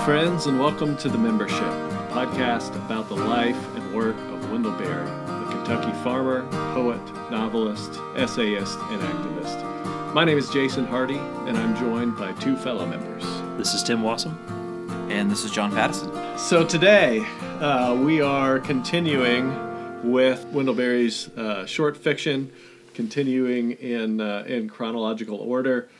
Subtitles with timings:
[0.00, 4.50] Hello, friends, and welcome to The Membership, a podcast about the life and work of
[4.50, 10.14] Wendell Berry, the Kentucky farmer, poet, novelist, essayist, and activist.
[10.14, 13.22] My name is Jason Hardy, and I'm joined by two fellow members.
[13.58, 14.34] This is Tim Wasem.
[15.10, 16.10] And this is John Pattison.
[16.38, 17.20] So today,
[17.60, 22.50] uh, we are continuing with Wendell Berry's uh, short fiction,
[22.94, 25.90] continuing in, uh, in chronological order.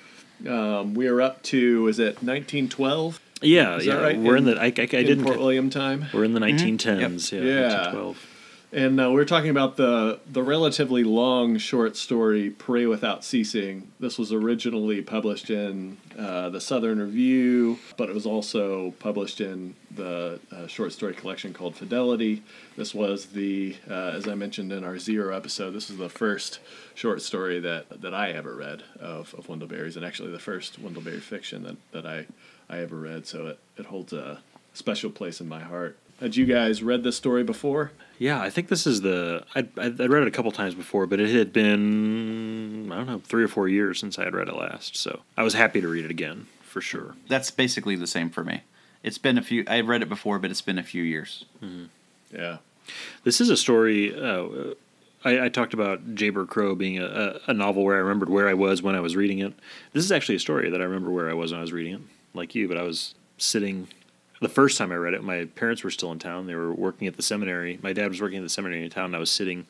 [0.48, 3.20] Um, we are up to, is it 1912?
[3.40, 3.96] Yeah, Is yeah.
[3.96, 4.18] that right?
[4.18, 4.60] We're in, In- the.
[4.60, 5.24] I, I, I in didn't.
[5.24, 6.06] Port William time?
[6.12, 7.32] We're in the 1910s.
[7.32, 7.40] Yeah.
[7.40, 7.62] Yeah.
[7.62, 8.26] 1912.
[8.72, 13.90] And uh, we we're talking about the the relatively long short story "Pray Without Ceasing."
[13.98, 19.74] This was originally published in uh, the Southern Review, but it was also published in
[19.90, 22.44] the uh, short story collection called Fidelity.
[22.76, 26.60] This was the, uh, as I mentioned in our Zero episode, this is the first
[26.94, 30.78] short story that that I ever read of, of Wendell Berry's, and actually the first
[30.78, 32.26] Wendell Berry fiction that, that I
[32.70, 33.26] I ever read.
[33.26, 34.40] So it, it holds a
[34.72, 35.98] special place in my heart.
[36.20, 37.92] Had you guys read this story before?
[38.18, 39.44] Yeah, I think this is the.
[39.54, 43.06] I'd, I'd I'd read it a couple times before, but it had been I don't
[43.06, 44.96] know three or four years since I had read it last.
[44.96, 47.14] So I was happy to read it again for sure.
[47.28, 48.62] That's basically the same for me.
[49.02, 49.64] It's been a few.
[49.66, 51.46] I've read it before, but it's been a few years.
[52.30, 52.58] Yeah.
[53.24, 54.14] This is a story.
[54.14, 54.74] Uh,
[55.24, 57.06] I, I talked about Jayber Crow being a,
[57.46, 59.54] a, a novel where I remembered where I was when I was reading it.
[59.92, 61.94] This is actually a story that I remember where I was when I was reading
[61.94, 62.00] it,
[62.34, 62.68] like you.
[62.68, 63.88] But I was sitting.
[64.40, 66.46] The first time I read it, my parents were still in town.
[66.46, 67.78] They were working at the seminary.
[67.82, 69.06] My dad was working at the seminary in town.
[69.06, 69.66] And I was sitting,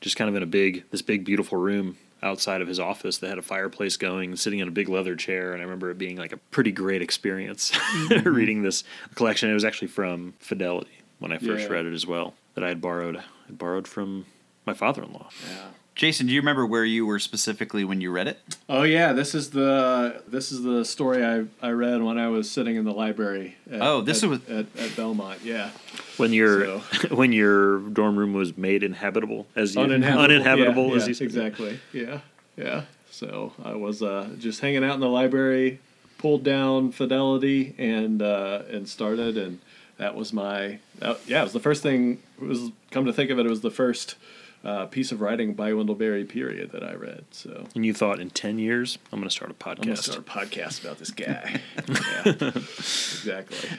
[0.00, 3.30] just kind of in a big, this big, beautiful room outside of his office that
[3.30, 5.52] had a fireplace going, sitting in a big leather chair.
[5.52, 8.28] And I remember it being like a pretty great experience mm-hmm.
[8.28, 8.84] reading this
[9.16, 9.50] collection.
[9.50, 11.72] It was actually from Fidelity when I first Yeah.
[11.74, 13.16] read it as well that I had borrowed.
[13.16, 14.26] I borrowed from
[14.66, 15.30] my father-in-law.
[15.50, 15.64] Yeah.
[15.94, 18.38] Jason, do you remember where you were specifically when you read it?
[18.68, 22.50] Oh yeah, this is the this is the story I, I read when I was
[22.50, 23.56] sitting in the library.
[23.70, 25.40] At, Oh, this at, was- at, at Belmont.
[25.44, 25.70] Yeah.
[26.16, 26.78] When your So-
[27.14, 30.24] when your dorm room was made inhabitable, as you Uninhabitable.
[30.24, 31.24] uninhabitable yeah, as yeah, you said.
[31.24, 31.80] exactly.
[31.92, 32.20] Yeah.
[32.56, 32.82] Yeah.
[33.10, 35.78] So I was uh, just hanging out in the library,
[36.16, 39.60] pulled down Fidelity, and uh, and started, and
[39.98, 41.40] that was my that, yeah.
[41.40, 42.22] It was the first thing.
[42.40, 44.14] It was come to think of it, it was the first
[44.64, 46.24] uh, piece of writing by Wendell Berry.
[46.24, 47.24] Period that I read.
[47.30, 49.78] So And you thought in ten years I'm going to start a podcast.
[49.78, 51.60] I'm gonna start a podcast about this guy.
[51.88, 53.78] yeah, exactly.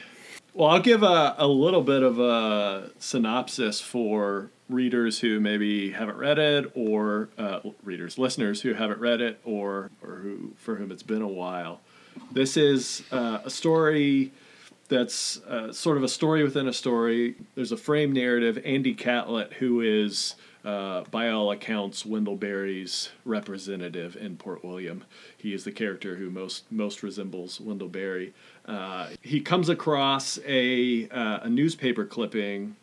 [0.54, 6.18] Well, I'll give a, a little bit of a synopsis for readers who maybe haven't
[6.18, 10.92] read it, or uh, readers, listeners who haven't read it, or or who for whom
[10.92, 11.82] it's been a while.
[12.32, 14.32] This is uh, a story
[14.90, 17.36] that's uh, sort of a story within a story.
[17.56, 18.62] There's a frame narrative.
[18.64, 20.36] Andy Catlett, who is
[20.66, 25.04] uh, by all accounts Wendell Berry's representative in Port William,
[25.38, 28.34] he is the character who most most resembles Wendell Berry.
[28.66, 32.76] Uh, he comes across a uh, a newspaper clipping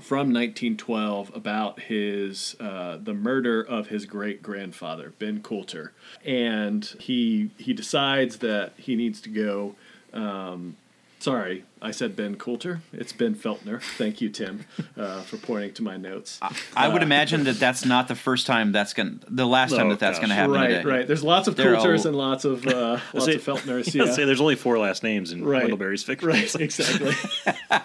[0.00, 5.92] from 1912 about his uh, the murder of his great grandfather Ben Coulter,
[6.24, 9.74] and he he decides that he needs to go.
[10.12, 10.76] Um,
[11.18, 12.80] sorry, I said Ben Coulter.
[12.92, 13.80] It's Ben Feltner.
[13.82, 14.64] Thank you, Tim,
[14.96, 16.40] uh, for pointing to my notes.
[16.76, 19.18] I would imagine that that's not the first time that's going.
[19.20, 20.84] to The last time Oh, that that's going to happen right, today.
[20.84, 21.06] right.
[21.06, 23.94] There's lots of They're Coulters all- and lots of uh, lots say- of Feltners.
[23.94, 24.04] Yeah.
[24.04, 24.12] Yeah.
[24.12, 25.62] say there's only four last names in Right.
[25.62, 26.28] Wendell Berry's fiction.
[26.28, 27.12] Right, exactly.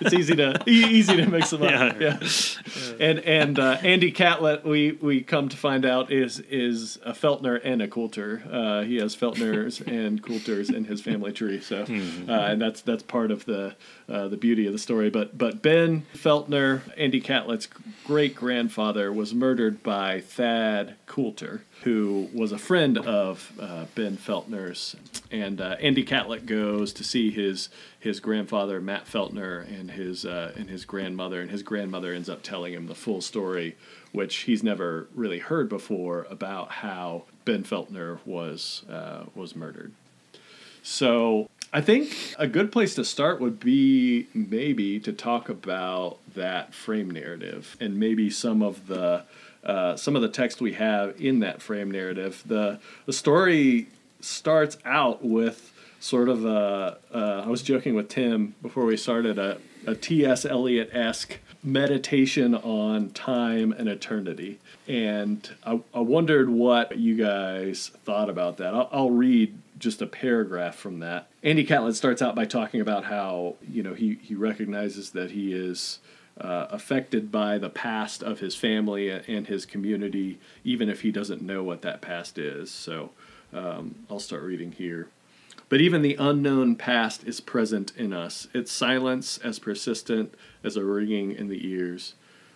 [0.02, 1.70] it's easy to e- easy to mix them up.
[2.00, 2.18] Yeah.
[2.20, 2.28] Yeah,
[3.00, 7.60] and and uh, Andy Catlett, we we come to find out is is a Feltner
[7.64, 8.44] and a Coulter.
[8.52, 11.60] Uh, he has Feltners and Coulters in his family tree.
[11.62, 13.76] So, uh, and that's that's part of the
[14.10, 15.10] uh, the beauty of the story.
[15.10, 17.68] But but Ben Feltner, Andy Catlett's
[18.06, 24.96] great grandfather, was murdered by Thad Coulter, who was a friend of uh, Ben Feltner's.
[25.32, 27.70] And uh, Andy Catlett goes to see his
[28.00, 32.44] his grandfather Matt Feltner and his uh, and his grandmother, and his grandmother ends up
[32.44, 33.76] telling him the full story,
[34.12, 39.94] which he's never really heard before about how Ben Feltner was uh, was murdered.
[40.84, 46.76] So I think a good place to start would be maybe to talk about that
[46.76, 49.24] frame narrative and maybe some of the
[49.64, 52.44] uh, some of the text we have in that frame narrative.
[52.46, 53.88] The the story
[54.22, 59.40] starts out with sort of a uh, I was joking with Tim before we started
[59.40, 59.58] a,
[60.00, 60.46] T.S.
[60.46, 64.60] Eliot esque meditation on time and eternity.
[64.88, 68.74] And I, I wondered what you guys thought about that.
[68.74, 71.28] I'll, I'll read just a paragraph from that.
[71.44, 75.54] Andy Catlett starts out by talking about how you know he he recognizes that he
[75.54, 76.00] is
[76.40, 81.42] uh, affected by the past of his family and his community, even if he doesn't
[81.42, 82.72] know what that past is.
[82.72, 83.12] So
[83.54, 85.10] um, I'll start reading here.
[85.70, 90.34] But even the unknown past is present in us, its silence as persistent
[90.64, 92.16] as a ringing in the ears.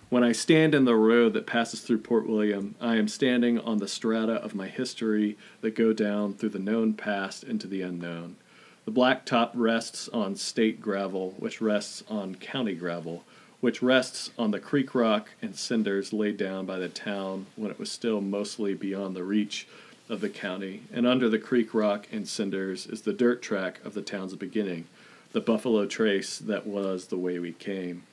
[0.10, 3.80] When I stand in the road that passes through Port William, I am standing on
[3.80, 8.38] the strata of my history that go down through the known past into the unknown.
[8.86, 13.26] The black top rests on state gravel, which rests on county gravel,
[13.60, 17.78] which rests on the creek rock and cinders laid down by the town when it
[17.78, 19.68] was still mostly beyond the reach
[20.08, 20.84] of the county.
[20.94, 24.88] And under the creek rock and cinders is the dirt track of the town's beginning,
[25.34, 28.04] the buffalo trace that was the way we came.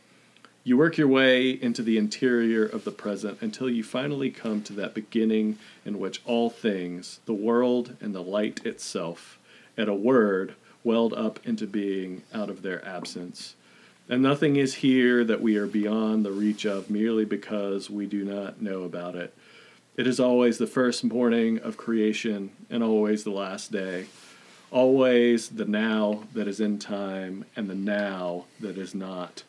[0.67, 4.73] You work your way into the interior of the present until you finally come to
[4.73, 9.39] that beginning in which all things, the world and the light itself,
[9.77, 13.57] at a word, welled up into being out of their absence.
[14.09, 18.25] And nothing is here that we are beyond the reach of merely because we do
[18.25, 19.37] not know about it.
[19.99, 24.07] It is always the first morning of creation and always the last day.
[24.71, 29.43] Always the now that is in time and the now that is not,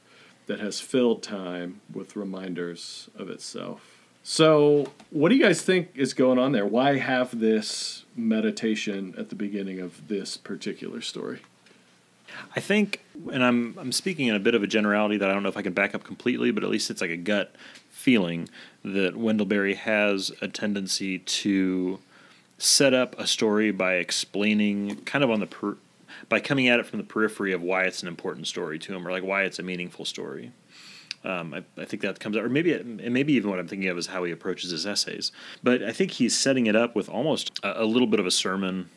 [0.48, 3.82] that has filled time with reminders of itself.
[4.24, 6.66] So, what do you guys think is going on there?
[6.66, 11.42] Why have this meditation at the beginning of this particular story?
[12.56, 13.02] I think,
[13.32, 15.58] and I'm I'm speaking in a bit of a generality that I don't know if
[15.58, 17.56] I can back up completely, but at least it's like a gut
[17.90, 18.50] feeling
[18.84, 22.00] that Wendell Berry has a tendency to
[22.58, 25.78] set up a story by explaining kind of on the per,
[26.30, 29.08] by coming at it from the periphery of why it's an important story to him
[29.08, 30.52] or like why it's a meaningful story.
[31.24, 33.90] Um, I, I, think that comes out, or maybe, and maybe even what I'm thinking
[33.90, 35.32] of is how he approaches his essays.
[35.64, 38.32] But I think he's setting it up with almost a, a little bit of a
[38.32, 38.92] sermon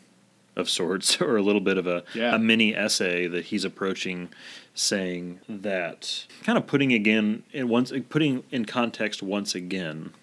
[0.55, 2.35] of sorts, or a little bit of a, yeah.
[2.35, 4.29] a mini essay that he's approaching,
[4.75, 10.13] saying that kind of putting again in once putting in context once again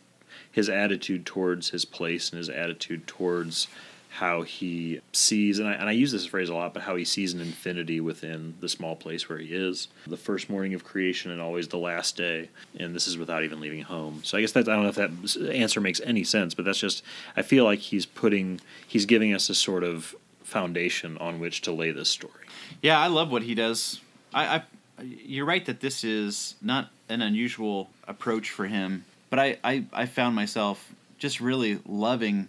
[0.51, 3.69] his attitude towards his place and his attitude towards
[4.17, 7.05] how he sees, and I, and I use this phrase a lot, but how he
[7.05, 9.89] sees an infinity within the small place where he is.
[10.07, 12.49] The first morning of creation and always the last day,
[12.79, 14.23] and this is without even leaving home.
[14.25, 16.81] So I guess that I don't know if that answer makes any sense, but that's
[16.81, 17.05] just
[17.37, 21.73] I feel like he's putting he's giving us a sort of foundation on which to
[21.73, 22.47] lay this story.
[22.81, 24.01] Yeah, I love what he does.
[24.33, 24.63] I, I
[25.03, 30.07] you're right that this is not an unusual approach for him, but I, I, I
[30.07, 32.49] found myself just really loving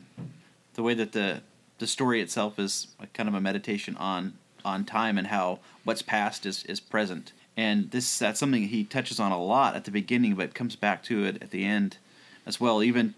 [0.75, 1.41] the way that the
[1.79, 4.33] the story itself is kind of a meditation on
[4.65, 7.31] on time and how what's past is, is present.
[7.55, 11.03] And this that's something he touches on a lot at the beginning, but comes back
[11.03, 11.97] to it at the end
[12.45, 12.83] as well.
[12.83, 13.15] Even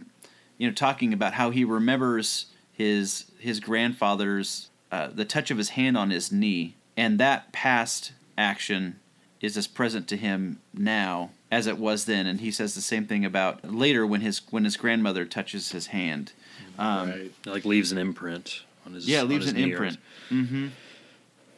[0.57, 5.69] you know talking about how he remembers his his grandfather's uh, the touch of his
[5.69, 8.99] hand on his knee, and that past action
[9.41, 12.27] is as present to him now as it was then.
[12.27, 15.87] And he says the same thing about later when his when his grandmother touches his
[15.87, 16.31] hand.
[16.77, 17.31] Um, right.
[17.45, 19.97] Like leaves an imprint on his yeah leaves an imprint.
[20.29, 20.67] Mm-hmm.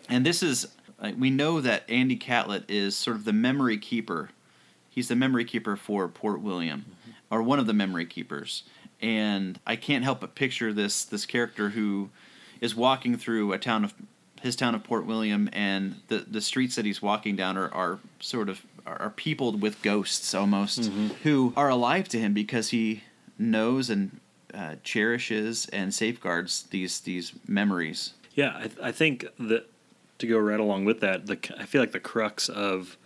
[0.09, 0.67] And this is
[1.01, 4.29] like, we know that Andy Catlett is sort of the memory keeper.
[4.89, 7.11] He's the memory keeper for Port William, mm-hmm.
[7.33, 8.63] or one of the memory keepers.
[9.01, 12.09] And I can't help but picture this this character who
[12.59, 13.93] is walking through a town of
[14.41, 17.99] his town of Port William, and the the streets that he's walking down are, are
[18.19, 21.07] sort of are peopled with ghosts almost mm-hmm.
[21.23, 23.03] who are alive to him because he
[23.37, 24.19] knows and
[24.53, 28.13] uh, cherishes and safeguards these these memories.
[28.33, 29.69] Yeah, I, th- I think that
[30.19, 32.97] to go right along with that, the I feel like the crux of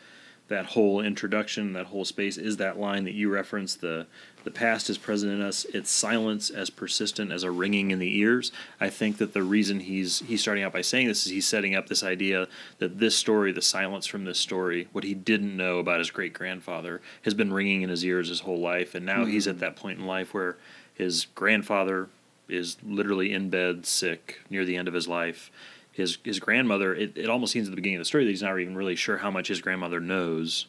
[0.48, 3.82] that whole introduction, that whole space, is that line that you referenced.
[3.82, 4.06] The
[4.44, 5.66] the past is present in us.
[5.66, 8.52] Its silence as persistent as a ringing in the ears.
[8.80, 11.74] I think that the reason he's he's starting out by saying this is he's setting
[11.74, 12.48] up this idea
[12.78, 16.34] that this story, the silence from this story, what he didn't know about his great
[16.34, 19.32] grandfather, has been ringing in his ears his whole life, and now mm-hmm.
[19.32, 20.58] he's at that point in life where
[20.96, 22.10] his grandfather
[22.50, 25.52] is literally in bed, sick, near the end of his life
[25.96, 26.94] his his grandmother.
[26.94, 28.96] It, it almost seems at the beginning of the story that he's not even really
[28.96, 30.68] sure how much his grandmother knows,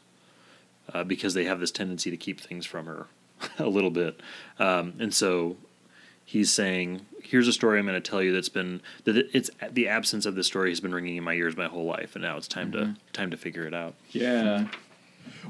[0.94, 3.06] uh, because they have this tendency to keep things from her
[3.58, 4.20] a little bit,
[4.58, 5.56] um, and so
[6.24, 9.88] he's saying, "Here's a story I'm going to tell you that's been that it's the
[9.88, 12.36] absence of this story has been ringing in my ears my whole life, and now
[12.36, 12.92] it's time mm-hmm.
[12.92, 14.68] to time to figure it out." Yeah.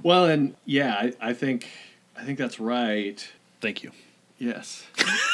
[0.02, 1.68] Well, and yeah, I, I think
[2.16, 3.26] I think that's right.
[3.61, 3.92] Thank you.
[4.38, 4.84] Yes.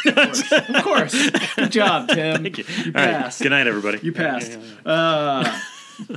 [0.07, 0.53] of, course.
[0.53, 1.31] of course.
[1.57, 2.43] Good job, Tim.
[2.43, 2.65] Thank you.
[2.85, 3.41] you passed.
[3.41, 3.45] Right.
[3.45, 3.99] Good night, everybody.
[4.03, 4.59] You passed.
[4.87, 5.61] Uh,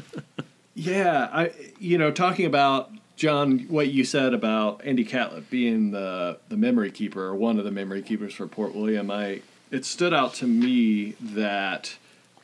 [0.76, 6.40] yeah, I you know talking about John, what you said about Andy Catlett being the
[6.50, 10.14] the memory keeper or one of the memory keepers for Port William, I it stood
[10.14, 11.98] out to me that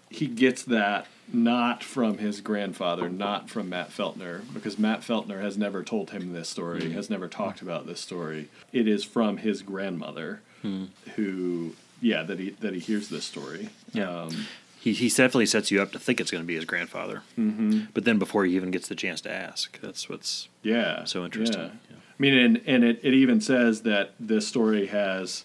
[0.10, 5.58] he gets that not from his grandfather, not from Matt Feltner, because Matt Feltner has
[5.58, 6.92] never told him this story, mm.
[6.92, 8.50] has never talked about this story.
[8.72, 10.88] It is from his grandmother, mm.
[11.16, 13.70] who, yeah, that he that he hears this story.
[13.94, 14.24] Yeah.
[14.24, 14.48] Um,
[14.80, 17.22] he he definitely sets you up to think it's going to be his grandfather.
[17.38, 17.86] Mm-hmm.
[17.94, 21.04] But then before he even gets the chance to ask, that's what's Yeah.
[21.06, 21.62] so interesting.
[21.62, 21.70] Yeah.
[21.90, 21.96] Yeah.
[21.98, 25.44] I mean, and, and it, it even says that this story has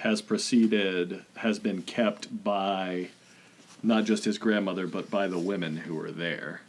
[0.00, 3.08] has proceeded, has been kept by
[3.82, 6.62] not just his grandmother, but by the women who were there.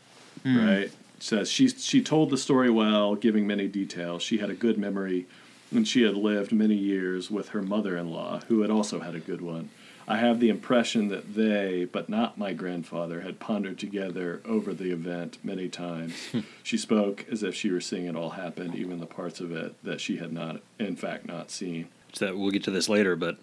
[0.44, 0.66] Hmm.
[0.66, 0.92] Right?
[1.20, 4.24] Says she she told the story well, giving many details.
[4.24, 5.28] She had a good memory,
[5.72, 9.42] and she had lived many years with her mother-in-law, who had also had a good
[9.42, 9.70] one.
[10.10, 14.92] I have the impression that they, but not my grandfather, had pondered together over the
[14.92, 16.16] event many times.
[16.64, 19.76] she spoke as if she were seeing it all happen, even the parts of it
[19.84, 21.90] that she had not, in fact, not seen.
[22.14, 23.38] So we'll get to this later, but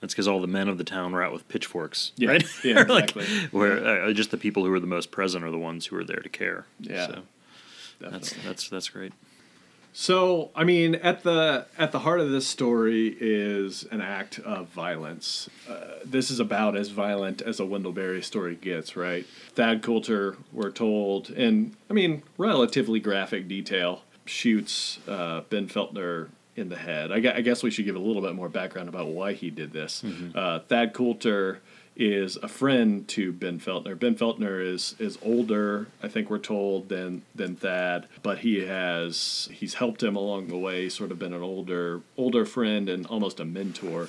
[0.00, 2.44] that's because all the men of the town were out with pitchforks, Yeah, right?
[2.64, 3.48] yeah, Like, exactly.
[3.50, 6.04] where uh, just the people who are the most present are the ones who are
[6.04, 6.66] there to care.
[6.80, 7.22] Yeah, so
[8.00, 9.12] that's that's that's great.
[9.98, 14.68] So, I mean, at the at the heart of this story is an act of
[14.68, 15.48] violence.
[15.66, 19.24] Uh, this is about as violent as a Wendell story gets, right?
[19.54, 26.68] Thad Coulter, we're told, in I mean, relatively graphic detail, shoots uh, Ben Feltner in
[26.68, 27.12] the head.
[27.12, 29.72] I, I guess we should give a little bit more background about why he did
[29.72, 30.02] this.
[30.34, 31.60] Uh, Thad Coulter
[31.98, 33.98] is a friend to Ben Feltner.
[33.98, 39.48] Ben Feltner is is older, I think we're told, than than Thad, but he has
[39.52, 40.88] he's helped him along the way.
[40.88, 44.08] Sort of been an older older friend and almost a mentor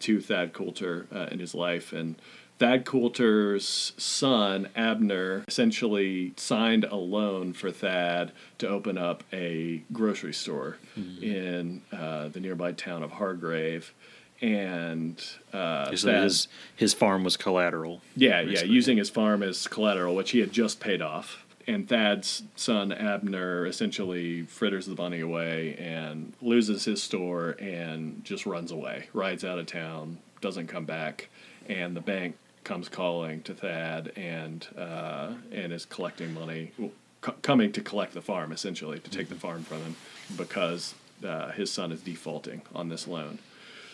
[0.00, 1.92] to Thad Coulter uh, in his life.
[1.92, 2.16] And
[2.58, 10.32] Thad Coulter's son Abner essentially signed a loan for Thad to open up a grocery
[10.32, 10.78] store
[11.20, 13.92] in uh, the nearby town of Hargrave.
[14.40, 15.22] And
[15.52, 18.00] uh, So Thad- his his farm was collateral.
[18.14, 21.44] yeah, yeah, using his farm as collateral, which he had just paid off.
[21.66, 28.46] And Thad's son Abner essentially fritters the money away and loses his store and just
[28.46, 31.28] runs away, rides out of town, doesn't come back,
[31.68, 36.90] and the bank comes calling to Thad and uh, and is collecting money, well,
[37.24, 39.96] c- coming to collect the farm essentially to take the farm from him
[40.36, 40.94] because
[41.24, 43.38] uh, his son is defaulting on this loan.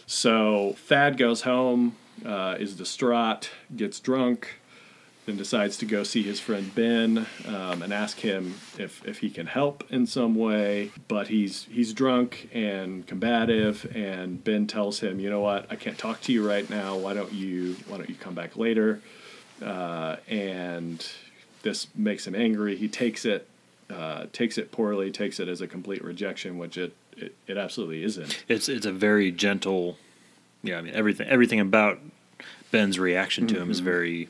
[0.07, 4.59] So Thad goes home, uh, is distraught, gets drunk,
[5.33, 9.31] then decides to go see his friend Ben um, and ask him if, if he
[9.31, 10.91] can help in some way.
[11.09, 15.67] But he's he's drunk and combative, and Ben tells him, "You know what?
[15.71, 16.97] I can't talk to you right now.
[16.97, 19.01] Why don't you Why don't you come back later?"
[19.63, 21.07] Uh, and
[21.63, 22.77] this makes him angry.
[22.77, 23.49] He takes it
[23.91, 28.05] uh, takes it poorly, takes it as a complete rejection, which it it, it absolutely
[28.05, 28.45] isn't.
[28.49, 29.97] It's it's a very gentle.
[30.63, 32.01] Yeah, I mean everything everything about
[32.71, 34.29] Ben's reaction to him is very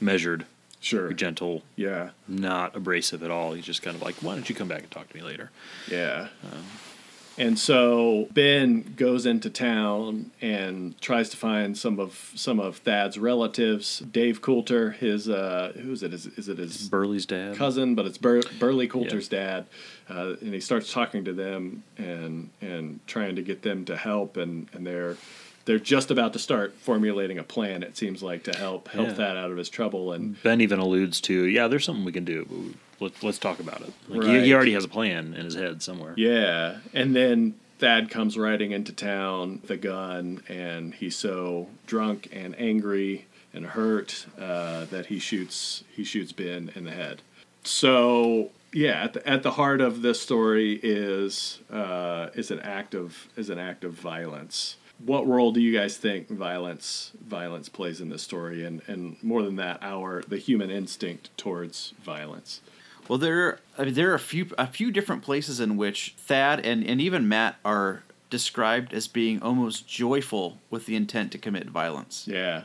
[0.00, 0.46] measured,
[0.80, 1.12] Sure.
[1.12, 2.10] gentle, Yeah.
[2.28, 3.52] not abrasive at all.
[3.54, 5.50] He's just kind of like, "Why don't you come back and talk to me later?"
[5.90, 6.28] Yeah.
[7.36, 13.16] and so Ben goes into town and tries to find some of some of Thad's
[13.16, 14.00] relatives.
[14.00, 16.12] Dave Coulter, his uh, who is it?
[16.12, 17.54] Is, is it his Burley's dad.
[17.56, 17.94] cousin?
[17.94, 19.66] But it's Bur- Burley Coulter's dad,
[20.10, 24.36] uh, and he starts talking to them and and trying to get them to help,
[24.36, 25.16] and and they're.
[25.68, 27.82] They're just about to start formulating a plan.
[27.82, 29.12] It seems like to help help Yeah.
[29.12, 32.24] Thad out of his trouble, and Ben even alludes to, "Yeah, there's something we can
[32.24, 32.46] do.
[32.48, 34.44] But we- let's let's talk about it." Like he, Right.
[34.46, 36.14] he already has a plan in his head somewhere.
[36.16, 42.30] Yeah, and then Thad comes riding into town with a gun, and he's so drunk
[42.32, 47.20] and angry and hurt uh, that he shoots he shoots Ben in the head.
[47.62, 52.94] So yeah, at the, at the heart of this story is uh, is an act
[52.94, 54.76] of is an act of violence.
[55.04, 59.42] What role do you guys think violence violence plays in this story, and and more
[59.42, 62.60] than that, our the human instinct towards violence?
[63.08, 66.60] Well, there I mean, there are a few a few different places in which Thad
[66.60, 71.66] and, and even Matt are described as being almost joyful with the intent to commit
[71.70, 72.64] violence, Yeah,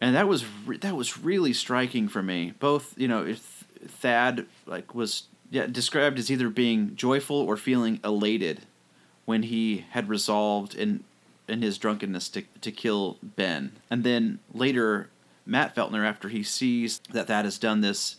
[0.00, 2.52] and that was re- that was really striking for me.
[2.58, 8.00] Both you know, if Thad like was yeah described as either being joyful or feeling
[8.04, 8.62] elated
[9.24, 11.04] when he had resolved in
[11.48, 15.10] in his drunkenness to to kill Ben, and then later
[15.44, 18.16] Matt Feltner after he sees that Thad has done this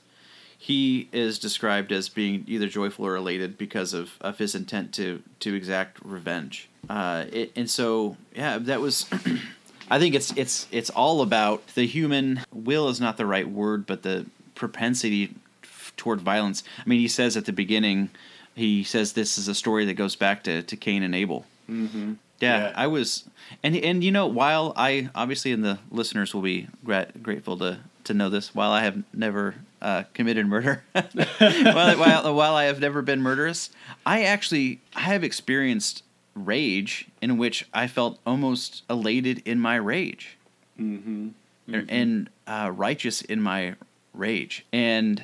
[0.63, 5.22] he is described as being either joyful or elated because of, of his intent to
[5.42, 6.70] to exact revenge.
[6.89, 9.06] Uh, it, and so, yeah, that was.
[9.92, 13.86] I think it's it's it's all about the human will is not the right word,
[13.86, 14.25] but the
[14.56, 16.63] propensity f- toward violence.
[16.80, 18.10] I mean, he says at the beginning,
[18.56, 21.46] he says this is a story that goes back to, to Cain and Abel.
[21.70, 22.13] Mm-hmm.
[22.43, 22.73] Yeah, Yeah.
[22.75, 23.23] I was,
[23.63, 27.79] and and you know, while I obviously, and the listeners will be grat- grateful to
[28.05, 32.79] to know this, while I have never uh, committed murder, while, while while I have
[32.79, 33.69] never been murderous,
[34.05, 36.03] I actually I have experienced
[36.35, 40.38] rage in which I felt almost elated in my rage.
[40.79, 41.29] Mm-hmm.
[41.71, 43.75] and, and uh, righteous in my
[44.13, 44.65] rage.
[44.73, 45.23] And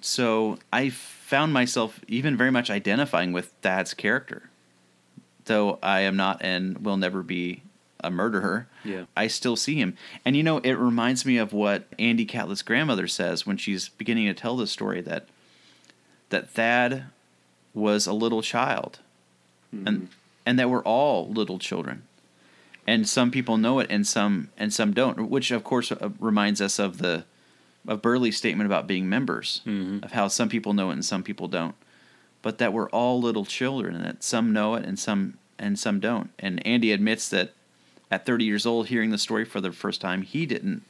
[0.00, 4.48] so I found myself even very much identifying with Thad's character.
[5.48, 7.62] Though I am not and will never be
[8.00, 9.04] a murderer, Yeah.
[9.16, 9.96] I still see him.
[10.24, 14.26] And you know, it reminds me of what Andy Catlett's grandmother says when she's beginning
[14.28, 15.26] to tell the story that
[16.30, 17.04] that Thad
[17.74, 19.00] was a little child.
[19.72, 20.08] And
[20.46, 22.04] and that we're all little children.
[22.86, 26.60] And some people know it and some and some don't, which of course uh, reminds
[26.62, 27.24] us of the
[27.86, 29.60] of Burley's statement about being members,
[30.04, 31.74] of how some people know it and some people don't.
[32.42, 35.98] But that we're all little children and that some know it and some and some
[36.00, 36.30] don't.
[36.38, 37.52] And Andy admits that
[38.10, 40.82] at 30 years old, hearing the story for the first time, he didn't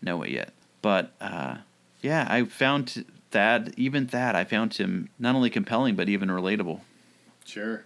[0.00, 0.52] know it yet.
[0.82, 1.56] But uh,
[2.00, 6.80] yeah, I found Thad, even that I found him not only compelling but even relatable.
[7.44, 7.82] Sure.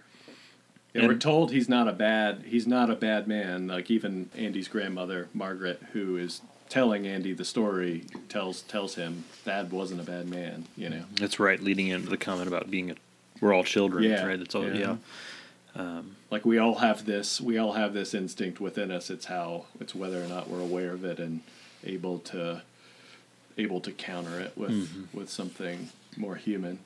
[0.93, 3.67] Yeah, And- we're told he's not a bad he's not a bad man.
[3.67, 9.71] Like even Andy's grandmother, Margaret, who is telling Andy the story, tells tells him Thad
[9.71, 10.65] wasn't a bad man.
[10.77, 11.03] You know.
[11.15, 12.95] That's right, leading into the comment about being a,
[13.41, 14.39] we're all children, Yeah, right?
[14.39, 14.97] It's all yeah.
[15.75, 16.01] yeah.
[16.31, 19.09] Like we all have this we all have this instinct within us.
[19.09, 21.41] It's how it's whether or not we're aware of it and
[21.83, 22.61] able to
[23.57, 25.17] able to counter it with Mm-hmm.
[25.17, 26.79] with something more human.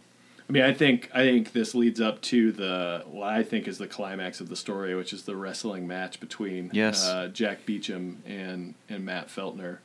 [0.53, 3.79] I mean, I think I think this leads up to the what I think is
[3.79, 7.03] the climax of the story, which is the wrestling match between Yes.
[7.07, 9.79] uh, Jack Beechum and and Matt Feltner.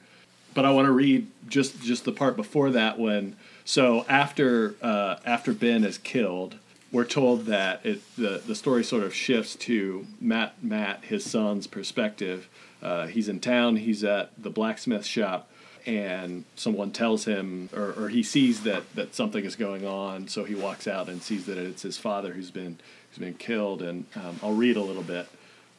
[0.52, 5.16] But I want to read just just the part before that when so after uh,
[5.25, 6.56] after Ben is killed,
[6.92, 11.66] we're told that it the the story sort of shifts to Matt Matt his son's
[11.66, 12.47] perspective.
[12.82, 13.76] Uh, he's in town.
[13.76, 15.50] He's at the blacksmith shop
[15.88, 20.44] and someone tells him or, or he sees that, that something is going on so
[20.44, 24.04] he walks out and sees that it's his father who's been who's been killed and
[24.14, 25.26] um, i'll read a little bit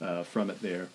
[0.01, 0.89] uh, from it there.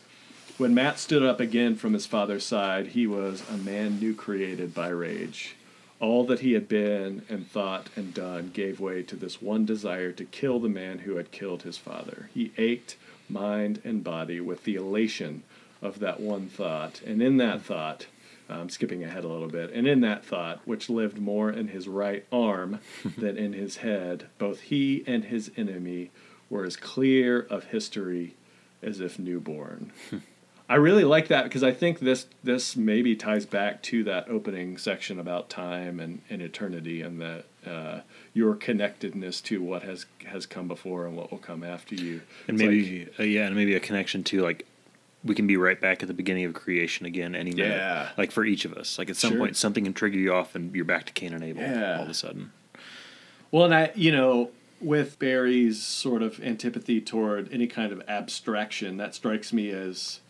[0.58, 4.74] When matt stood up again from his father's side he was a man new created
[4.74, 5.54] by rage.
[6.00, 10.10] All that he had been and thought and done gave way to this one desire
[10.10, 12.30] to kill the man who had killed his father.
[12.34, 12.96] He ached
[13.28, 15.44] mind and body with the elation
[15.80, 18.06] of that one thought and in that thought
[18.48, 19.72] I'm skipping ahead a little bit.
[19.72, 22.80] And in that thought, which lived more in his right arm
[23.18, 26.10] than in his head, both he and his enemy
[26.50, 28.34] were as clear of history
[28.82, 29.92] as if newborn.
[30.68, 34.78] I really like that because I think this this maybe ties back to that opening
[34.78, 38.00] section about time and, and eternity and that uh,
[38.32, 42.22] your connectedness to what has has come before and what will come after you.
[42.48, 44.64] And It's like- maybe uh, yeah, and maybe a connection to like
[45.24, 47.76] we can be right back at the beginning of creation again any minute.
[47.76, 48.10] Yeah.
[48.16, 48.98] Like for each of us.
[48.98, 49.38] Like at some Sure.
[49.40, 51.96] point something can trigger you off and you're back to Cain and Abel Yeah.
[51.96, 52.52] all of a sudden.
[53.50, 58.96] Well, and I, you know, with Berry's sort of antipathy toward any kind of abstraction,
[58.98, 60.20] that strikes me as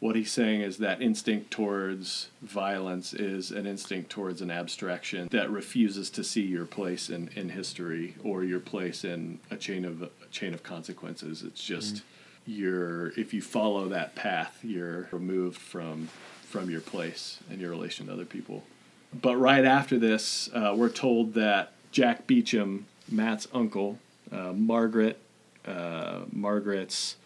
[0.00, 5.50] what he's saying is that instinct towards violence is an instinct towards an abstraction that
[5.50, 10.02] refuses to see your place in, in history or your place in a chain of
[10.02, 11.42] a chain of consequences.
[11.42, 12.06] It's just mm-hmm.
[12.46, 16.08] You're if you follow that path, you're removed from
[16.42, 18.64] from your place and your relation to other people.
[19.12, 23.98] But right after this, uh, we're told that Jack Beechum, Matt's uncle,
[24.32, 25.20] uh, Margaret,
[25.66, 27.16] uh, Margaret's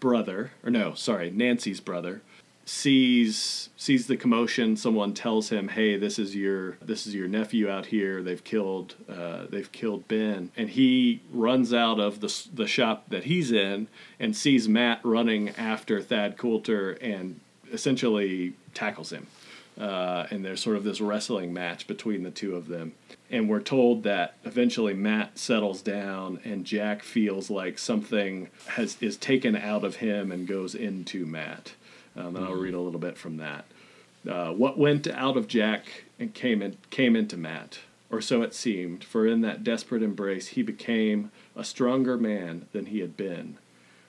[0.00, 2.22] brother, or no, sorry, Nancy's brother,
[2.64, 4.76] sees sees the commotion.
[4.76, 8.22] Someone tells him, "Hey, this is your this is your nephew out here.
[8.22, 13.24] They've killed uh, they've killed Ben." And he runs out of the the shop that
[13.24, 17.40] he's in and sees Matt running after Thad Coulter and
[17.72, 19.26] essentially tackles him
[19.80, 22.92] uh, and there's sort of this wrestling match between the two of them.
[23.30, 29.16] And we're told that eventually Matt settles down, and Jack feels like something has is
[29.16, 31.72] taken out of him and goes into Matt.
[32.20, 33.64] Um, and I'll read a little bit from that.
[34.28, 37.78] Uh, what went out of Jack and came in, came into Matt,
[38.10, 39.02] or so it seemed.
[39.04, 43.56] For in that desperate embrace, he became a stronger man than he had been.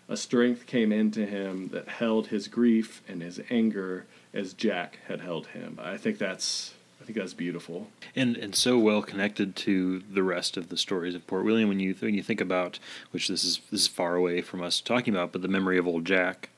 [0.09, 5.21] A strength came into him that held his grief and his anger as Jack had
[5.21, 5.79] held him.
[5.81, 7.87] I think that's I think that's beautiful.
[8.15, 11.79] and and so well connected to the rest of the stories of Port William when
[11.79, 12.77] you when you think about
[13.11, 15.87] which this is this is far away from us talking about, but the memory of
[15.87, 16.49] old Jack.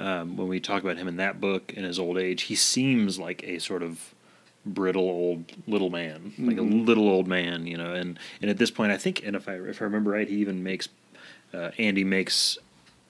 [0.00, 3.18] Um, when we talk about him in that book in his old age, he seems
[3.18, 4.14] like a sort of
[4.64, 7.92] brittle old little man, like a little old man, you know.
[7.92, 10.36] And and at this point, I think, and if I if I remember right, he
[10.36, 10.88] even makes
[11.52, 12.56] uh, Andy makes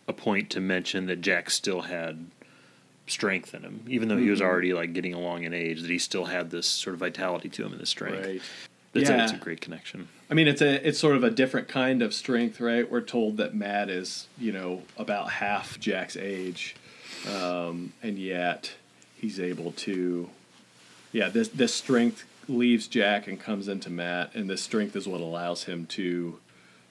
[0.08, 2.26] a point to mention that Jack still had
[3.06, 5.98] strength in him, even though he was already like getting along in age, that he
[5.98, 8.26] still had this sort of vitality to him and this strength.
[8.26, 8.42] Right.
[8.94, 9.16] A, Yeah.
[9.16, 10.08] that's a great connection.
[10.30, 12.90] I mean, it's a it's sort of a different kind of strength, right?
[12.90, 16.74] We're told that Matt is you know about half Jack's age,
[17.28, 18.74] um, and yet
[19.16, 20.30] he's able to,
[21.12, 25.20] yeah, this this strength leaves Jack and comes into Matt, and this strength is what
[25.20, 26.38] allows him to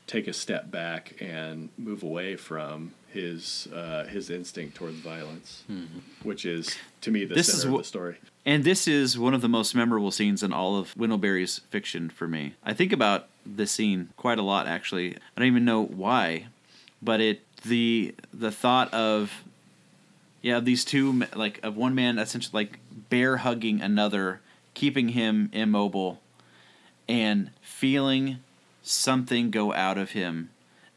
[0.08, 5.64] take a step back and move away from his uh, his instinct towards violence,
[6.24, 8.18] which is to me the This center is of the story.
[8.50, 11.20] And this is one of the most memorable scenes in all of Wendell
[11.70, 12.56] fiction for me.
[12.64, 15.16] I think about this scene quite a lot actually.
[15.16, 16.48] I don't even know why,
[17.00, 19.44] but it the the thought of
[20.42, 22.80] yeah, these two like of one man essentially like
[23.12, 24.42] bear hugging another,
[24.74, 26.20] keeping him immobile
[27.08, 28.40] and feeling
[28.82, 30.50] something go out of him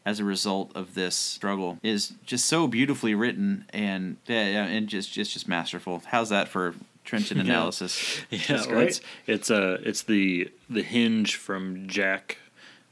[0.07, 5.13] as a result of this struggle is just so beautifully written and yeah and just
[5.13, 6.01] just just masterful.
[6.07, 7.43] How's that for Trenton Yeah.
[7.43, 8.21] analysis?
[8.29, 8.87] Yeah, That's well, great.
[8.89, 12.37] it's it's uh it's the the hinge from Jack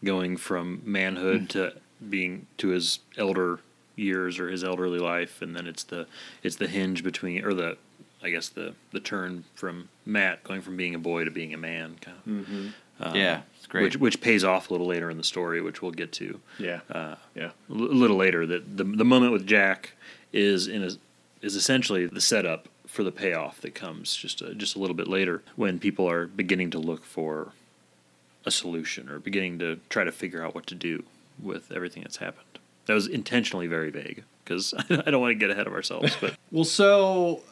[0.03, 1.73] going from manhood to
[2.09, 3.59] being to his elder
[3.95, 6.07] years or his elderly life, and then it's the
[6.43, 7.77] it's the hinge between or the
[8.23, 11.57] I guess the the turn from Matt going from being a boy to being a
[11.57, 12.73] man, kind of.
[12.99, 13.83] Uh, yeah, it's great.
[13.83, 16.81] Which which pays off a little later in the story, which we'll get to Yeah,
[16.91, 18.45] uh, yeah, a little later.
[18.45, 19.93] That the the moment with Jack
[20.31, 20.91] is in a,
[21.41, 25.07] is essentially the setup for the payoff that comes just a, just a little bit
[25.07, 27.53] later when people are beginning to look for
[28.45, 31.03] a solution or beginning to try to figure out what to do
[31.41, 32.59] with everything that's happened.
[32.87, 36.35] That was intentionally very vague because I don't want to get ahead of ourselves, but
[36.51, 37.43] Well, so,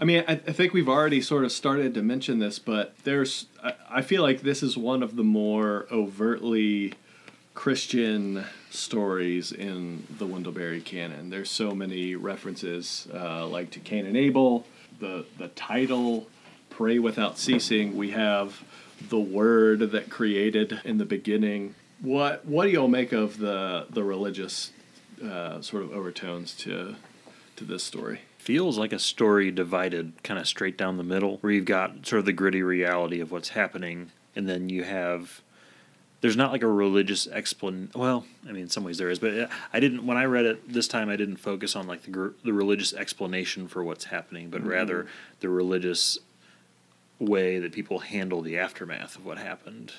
[0.00, 3.46] I mean, I, I think we've already sort of started to mention this, but there's,
[3.62, 6.94] I, I feel like this is one of the more overtly
[7.54, 11.30] Christian stories in the Wendell Berry canon.
[11.30, 14.66] There's so many references, uh, like to Cain and Abel,
[15.00, 16.28] the the title,
[16.70, 18.62] "Pray Without Ceasing." We have
[19.08, 21.74] the word that created in the beginning.
[22.00, 24.72] What what do y'all make of the the religious
[25.22, 26.96] uh, sort of overtones to
[27.56, 28.20] to this story?
[28.42, 32.18] feels like a story divided kind of straight down the middle, where you've got sort
[32.18, 35.42] of the gritty reality of what's happening, and then you have.
[36.22, 37.94] There's not like a religious explan.
[37.96, 40.06] Well, I mean, in some ways there is, but I didn't.
[40.06, 42.94] When I read it this time, I didn't focus on like the gr- the religious
[42.94, 45.08] explanation for what's happening, but rather
[45.40, 46.18] the religious
[47.18, 49.92] way that people handle the aftermath of what happened.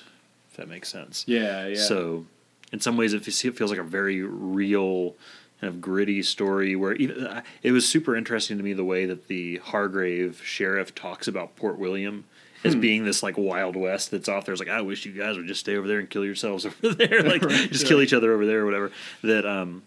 [0.50, 1.24] If that makes sense.
[1.26, 1.76] Yeah, yeah.
[1.80, 2.24] So,
[2.72, 5.16] in some ways, it feels like a very real,
[5.60, 6.74] kind of gritty story.
[6.74, 10.94] Where even, uh, it was super interesting to me the way that the Hargrave sheriff
[10.94, 12.24] talks about Port William
[12.64, 14.52] as being this like Wild West that's off there.
[14.52, 16.94] It's like I wish you guys would just stay over there and kill yourselves over
[16.94, 17.88] there, like Right, just yeah.
[17.88, 18.92] kill each other over there or whatever.
[19.22, 19.82] That um,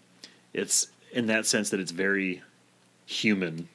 [0.54, 2.42] it's in that sense that it's very
[3.06, 3.68] human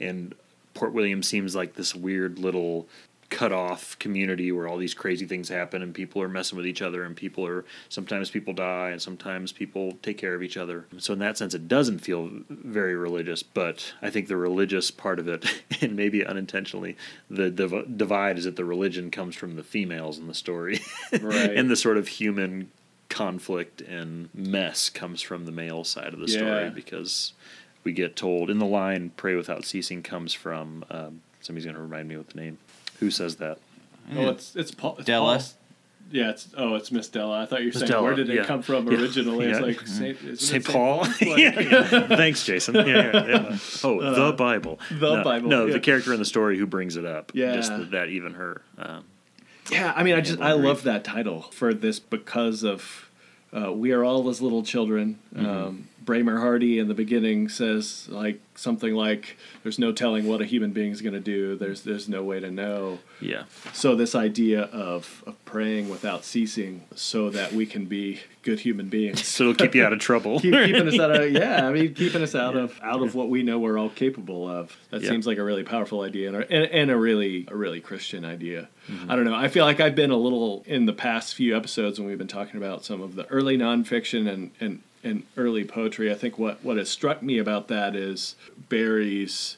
[0.00, 0.34] and
[0.74, 2.86] Port William seems like this weird little
[3.30, 6.80] cut off community where all these crazy things happen and people are messing with each
[6.80, 10.86] other and people are sometimes people die and sometimes people take care of each other.
[10.96, 15.18] So in that sense it doesn't feel very religious, but I think the religious part
[15.18, 16.96] of it and maybe unintentionally
[17.28, 20.80] the div- divide is that the religion comes from the females in the story.
[21.20, 21.50] Right.
[21.50, 22.70] and the sort of human
[23.08, 27.32] conflict and mess comes from the male side of the story because
[27.82, 31.82] we get told in the line "Pray without ceasing" comes from um, somebody's going to
[31.82, 32.58] remind me what the name.
[33.00, 33.58] Who says that?
[34.14, 34.96] Oh, it's it's Paul.
[34.98, 35.38] It's Della?
[35.38, 35.46] Paul.
[36.10, 37.42] Yeah, it's oh, it's Miss Della.
[37.42, 38.44] I thought you were Miss saying Della, where did it yeah.
[38.44, 38.98] come from Yeah.
[38.98, 39.46] originally?
[39.46, 40.64] It's like Saint, St.
[40.64, 41.00] Paul.
[41.00, 41.82] Like- Yeah, yeah.
[42.08, 42.76] Thanks, Jason.
[42.76, 43.58] Yeah, yeah, yeah.
[43.84, 44.78] Oh, the Bible.
[44.90, 45.74] Uh, the no, Bible, No, yeah.
[45.74, 47.32] the character in the story who brings it up.
[47.34, 47.54] Yeah.
[47.54, 48.62] Just that, that even her.
[48.78, 49.04] Um,
[49.70, 53.10] Yeah, I mean, I just I Handle love that title for this because of
[53.54, 55.18] uh, we are all as little children.
[55.34, 55.46] Mm-hmm.
[55.46, 60.46] Um, Braymer Hardy in the beginning says like something like, "There's no telling what a
[60.46, 61.54] human being is going to do.
[61.54, 63.42] There's there's no way to know." yeah.
[63.74, 68.88] So this idea of, of praying without ceasing, so that we can be good human
[68.88, 69.26] beings.
[69.26, 70.40] So it'll keep you out of trouble.
[70.40, 73.28] Keep, keeping us out of yeah, I mean keeping us out of out of what
[73.28, 74.74] we know we're all capable of.
[74.90, 75.10] That Yeah.
[75.10, 78.24] seems like a really powerful idea and a, and, and a really a really Christian
[78.24, 78.70] idea.
[78.90, 79.10] Mm-hmm.
[79.10, 79.34] I don't know.
[79.34, 82.26] I feel like I've been a little in the past few episodes when we've been
[82.26, 86.10] talking about some of the early nonfiction and and, and early poetry.
[86.10, 88.34] I think what what has struck me about that is
[88.68, 89.56] Berry's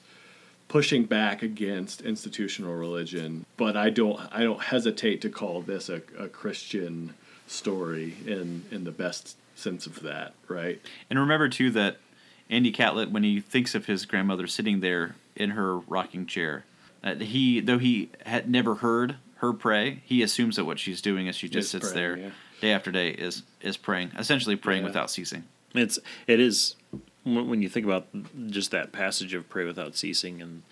[0.69, 6.03] pushing back against institutional religion, but I don't I don't hesitate to call this a,
[6.19, 7.15] a Christian
[7.47, 10.81] story in in the best sense of that, right?
[11.09, 11.99] And remember too that
[12.49, 16.65] Andy Catlett, when he thinks of his grandmother sitting there in her rocking chair,
[17.03, 21.27] uh, he though he had never heard her pray, he assumes that what she's doing
[21.27, 22.31] is she just sits praying, there yeah.
[22.61, 24.89] Day after day is is praying, essentially praying Yeah.
[24.89, 25.45] without ceasing.
[25.75, 26.77] It's it is
[27.25, 28.07] when when you think about
[28.49, 30.63] just that passage of pray without ceasing and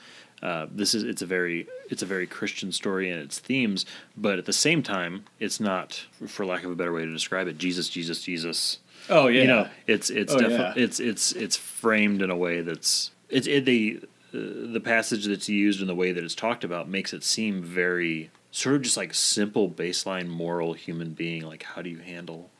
[0.42, 3.84] uh, this is it's a very it's a very Christian story and its themes,
[4.16, 7.48] but at the same time, it's not, for lack of a better way to describe
[7.48, 8.78] it, Jesus, Jesus, Jesus.
[9.10, 10.84] Oh yeah, You know, it's it's Oh, definitely yeah.
[10.86, 13.98] it's it's it's framed in a way that's it's it, they
[14.32, 18.30] the passage that's used and the way that it's talked about makes it seem very
[18.50, 22.50] sort of just like simple baseline moral human being like how do you handle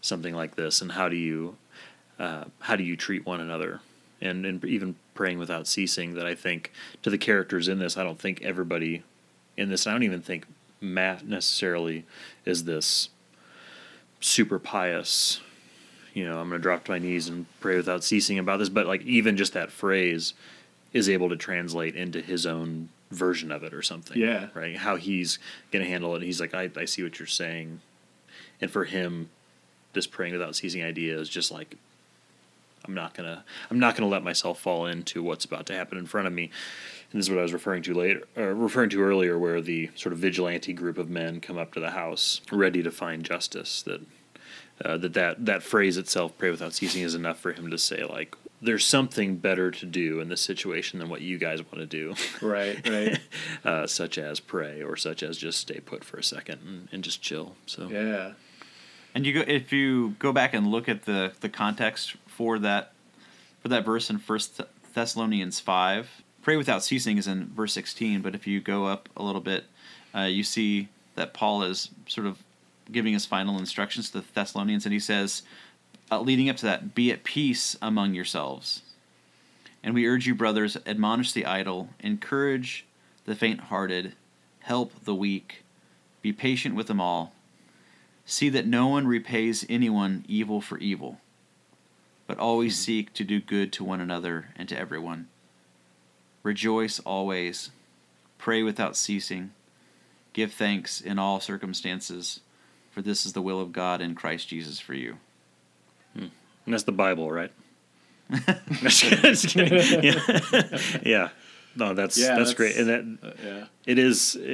[0.00, 0.80] something like this?
[0.80, 1.56] And how do you
[2.18, 3.80] uh, how do you treat one another?
[4.20, 8.04] And and even praying without ceasing that I think to the characters in this I
[8.04, 9.02] don't think everybody
[9.56, 10.46] in this I don't even think
[10.80, 12.04] Matt necessarily
[12.44, 13.08] is this
[14.20, 15.40] super pious
[16.14, 18.68] you know I'm going to drop to my knees and pray without ceasing about this
[18.68, 20.32] but like even just that phrase
[20.92, 24.18] is able to translate into his own version of it or something.
[24.18, 24.48] Yeah.
[24.54, 24.76] Right.
[24.76, 25.38] How he's
[25.70, 26.22] going to handle it.
[26.22, 27.80] He's like, I, I see what you're saying.
[28.60, 29.30] And for him,
[29.92, 31.76] this praying without ceasing idea is just like,
[32.86, 36.06] I'm not gonna, I'm not gonna let myself fall into what's about to happen in
[36.06, 36.50] front of me.
[37.10, 39.90] And this is what I was referring to later, uh, referring to earlier, where the
[39.96, 43.82] sort of vigilante group of men come up to the house, ready to find justice.
[43.82, 44.02] That,
[44.84, 48.04] uh, that that that phrase itself, "pray without ceasing," is enough for him to say,
[48.04, 51.86] like, there's something better to do in this situation than what you guys want to
[51.86, 53.18] do, Right, right.
[53.64, 57.04] uh, such as pray or such as just stay put for a second and, and
[57.04, 57.54] just chill.
[57.66, 58.32] So yeah.
[59.14, 62.92] And you go if you go back and look at the the context for that
[63.62, 64.60] for that verse in First
[64.94, 68.20] Thessalonians five, pray without ceasing is in verse sixteen.
[68.20, 69.64] But if you go up a little bit,
[70.14, 72.42] uh, you see that Paul is sort of
[72.92, 75.42] giving his final instructions to the Thessalonians, and he says,
[76.10, 78.82] uh, leading up to that, be at peace among yourselves.
[79.82, 82.84] And we urge you, brothers, admonish the idle, encourage
[83.24, 84.14] the faint-hearted,
[84.60, 85.62] help the weak,
[86.22, 87.32] be patient with them all.
[88.24, 91.20] See that no one repays anyone evil for evil,
[92.26, 95.28] but always seek to do good to one another and to everyone.
[96.42, 97.70] Rejoice always,
[98.38, 99.52] pray without ceasing,
[100.32, 102.40] give thanks in all circumstances,
[102.90, 105.18] for this is the will of God in Christ Jesus for you.
[106.66, 107.50] And that's the Bible, right?
[108.82, 110.02] Just kidding, just kidding.
[110.02, 110.98] yeah.
[111.04, 111.28] yeah.
[111.76, 113.64] No, that's Yeah, that's, that's- great, and that Uh, yeah.
[113.86, 114.34] it is.
[114.36, 114.50] It,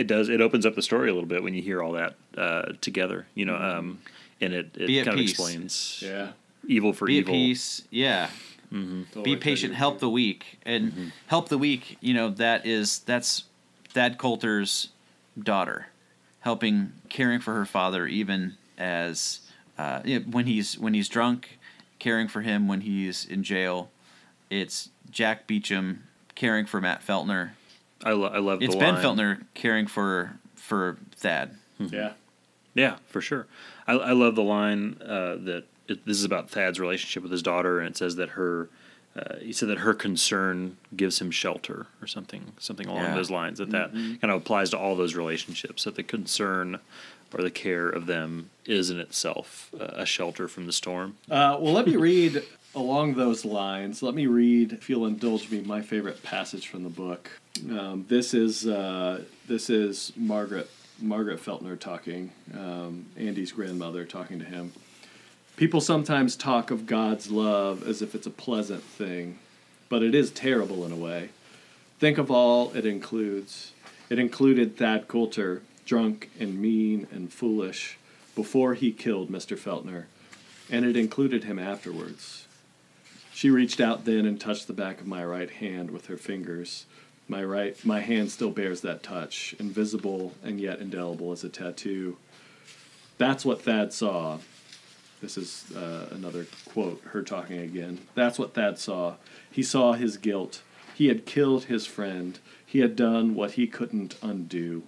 [0.00, 0.28] it does.
[0.28, 3.26] It opens up the story a little bit when you hear all that uh, together.
[3.34, 3.98] You know, um,
[4.40, 5.30] and it, it at kind of peace.
[5.30, 6.32] explains Yeah.
[6.68, 7.32] evil for Be evil.
[7.34, 8.28] at peace, yeah.
[8.70, 9.78] Totally Be patient, agree.
[9.78, 11.96] help the weak, and help the weak.
[12.00, 13.44] You know that is that's
[13.88, 14.90] Thad Coulter's
[15.40, 15.86] daughter,
[16.40, 19.40] helping caring for her father even as
[19.78, 21.55] uh, you know, when he's when he's drunk,
[21.98, 23.90] caring for him when he's in jail.
[24.50, 25.98] It's Jack Beechum
[26.34, 27.50] caring for Matt Feltner.
[28.04, 29.02] I, lo- I love It's the Ben line.
[29.04, 31.56] Feltner caring for for Thad.
[31.78, 32.12] Yeah.
[32.74, 33.46] Yeah, for sure.
[33.86, 37.42] I, I love the line uh, that it, this is about Thad's relationship with his
[37.42, 38.68] daughter, and it says that her.
[39.18, 43.14] Uh, he said that her concern gives him shelter, or something, something along Yeah.
[43.14, 43.56] those lines.
[43.58, 45.84] That that kind of applies to all those relationships.
[45.84, 46.80] That the concern
[47.34, 51.16] or the care of them is in itself uh, a shelter from the storm.
[51.30, 52.42] Uh, well, let me read
[52.74, 54.02] along those lines.
[54.02, 57.30] Let me read, if you'll indulge me, my favorite passage from the book.
[57.70, 60.68] Um, this is uh, this is Margaret
[61.00, 64.72] Margaret Feltner talking, um, Andy's grandmother talking to him.
[65.56, 69.38] People sometimes talk of God's love as if it's a pleasant thing,
[69.88, 71.30] but it is terrible in a way.
[71.98, 73.72] Think of all it includes.
[74.10, 77.96] It included Thad Coulter, drunk and mean and foolish,
[78.34, 79.56] before he killed Mr.
[79.56, 80.04] Feltner,
[80.68, 82.46] and it included him afterwards.
[83.32, 86.86] She reached out then and touched the back of my right hand with her fingers.
[87.28, 92.16] My right my hand still bears that touch, invisible and yet indelible as a tattoo.
[93.18, 94.38] That's what Thad saw.
[95.20, 97.98] This is uh, another quote, her talking again.
[98.14, 99.14] That's what Thad saw.
[99.50, 100.62] He saw his guilt.
[100.94, 102.38] He had killed his friend.
[102.64, 104.84] He had done what he couldn't undo.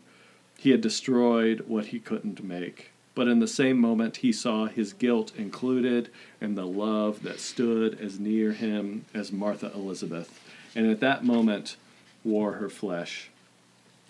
[0.59, 2.91] He had destroyed what he couldn't make.
[3.15, 7.99] But in the same moment, he saw his guilt included in the love that stood
[8.01, 10.41] as near him as Martha Elizabeth,
[10.75, 11.77] and at that moment
[12.23, 13.31] wore her flesh.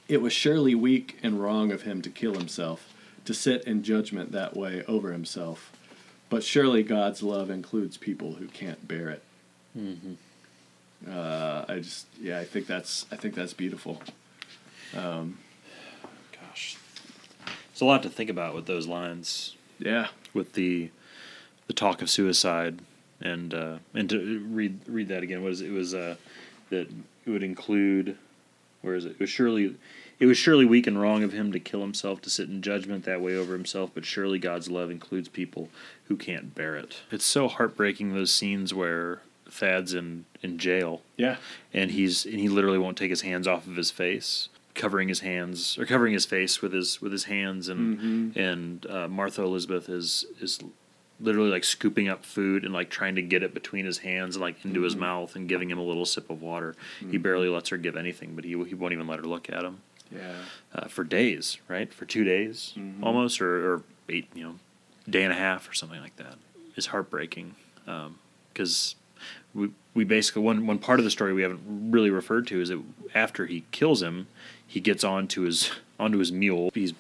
[0.09, 4.33] It was surely weak and wrong of him to kill himself, to sit in judgment
[4.33, 5.73] that way over himself.
[6.31, 9.23] But surely God's love includes people who can't bear it.
[11.11, 14.03] Uh, I just, yeah, I think that's, I think that's beautiful.
[14.95, 15.39] Gosh,
[17.79, 19.55] there's a lot to think about with those lines.
[19.79, 20.91] Yeah, with the
[21.69, 22.81] the talk of suicide
[23.21, 25.45] and uh, and to read read that again.
[25.45, 25.69] What is it?
[25.69, 26.17] it was uh,
[26.71, 26.89] that
[27.25, 28.17] it would include
[28.83, 29.13] where is it?
[29.13, 29.77] It was surely
[30.19, 33.05] it was surely weak and wrong of him to kill himself to sit in judgment
[33.05, 35.69] that way over himself, but surely God's love includes people
[36.09, 37.03] who can't bear it.
[37.13, 41.37] It's so heartbreaking those scenes where Thad's in in jail yeah,
[41.73, 45.21] and he's and he literally won't take his hands off of his face covering his
[45.21, 48.39] hands or covering his face with his with his hands and mm-hmm.
[48.39, 50.59] and uh, Martha Elizabeth is is
[51.21, 54.43] literally like scooping up food and like trying to get it between his hands and
[54.43, 55.03] like into his mm-hmm.
[55.03, 56.77] mouth and giving him a little sip of water.
[57.01, 57.19] He mm-hmm.
[57.19, 59.81] barely lets her give anything, but he he won't even let her look at him
[60.15, 60.37] Yeah.
[60.73, 61.93] uh, for days, right?
[61.93, 64.55] For two days almost, or, or eight, you know,
[65.11, 66.37] day and a half or something like that.
[66.77, 67.57] It's heartbreaking
[67.89, 68.21] um,
[68.53, 68.95] because
[69.55, 72.69] we we basically one one part of the story we haven't really referred to is
[72.69, 72.81] that
[73.15, 74.29] after he kills him,
[74.69, 76.71] he gets onto his onto his mule.
[76.75, 76.93] He's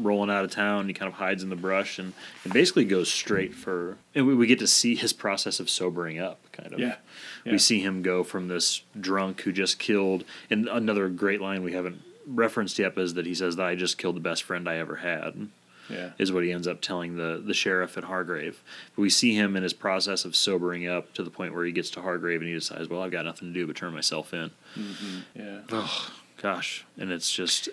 [0.00, 0.86] rolling out of town.
[0.88, 2.12] He kind of hides in the brush and,
[2.44, 3.96] and basically goes straight for.
[4.14, 6.78] And we, we get to see his process of sobering up, kind of.
[6.80, 6.96] Yeah.
[7.44, 7.52] Yeah.
[7.52, 10.24] We see him go from this drunk who just killed.
[10.50, 13.98] And another great line we haven't referenced yet is that he says that I just
[13.98, 15.48] killed the best friend I ever had
[15.90, 16.10] Yeah.
[16.16, 18.62] is what he ends up telling the, the sheriff at Hargrave.
[18.94, 21.72] But we see him in his process of sobering up to the point where he
[21.72, 24.32] gets to Hargrave and he decides, well, I've got nothing to do but turn myself
[24.32, 24.52] in.
[24.78, 25.18] Mm-hmm.
[25.34, 25.58] Yeah.
[25.72, 26.84] Oh, gosh.
[26.98, 27.68] And it's just,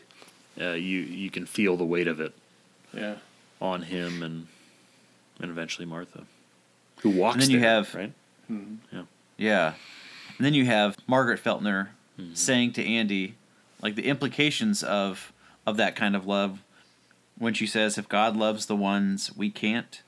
[0.60, 2.34] uh, you, you can feel the weight of it
[2.94, 3.16] Yeah.
[3.62, 4.48] on him and
[5.42, 6.24] and eventually Martha,
[7.02, 8.12] who walks And then you there, have- right?
[8.50, 9.04] Yeah.
[9.38, 9.74] Yeah.
[10.38, 11.90] And then you have Margaret Feltner
[12.34, 13.36] saying to Andy,
[13.82, 15.32] like the implications of
[15.66, 16.60] of that kind of love
[17.38, 20.02] when she says, if God loves the ones we can't,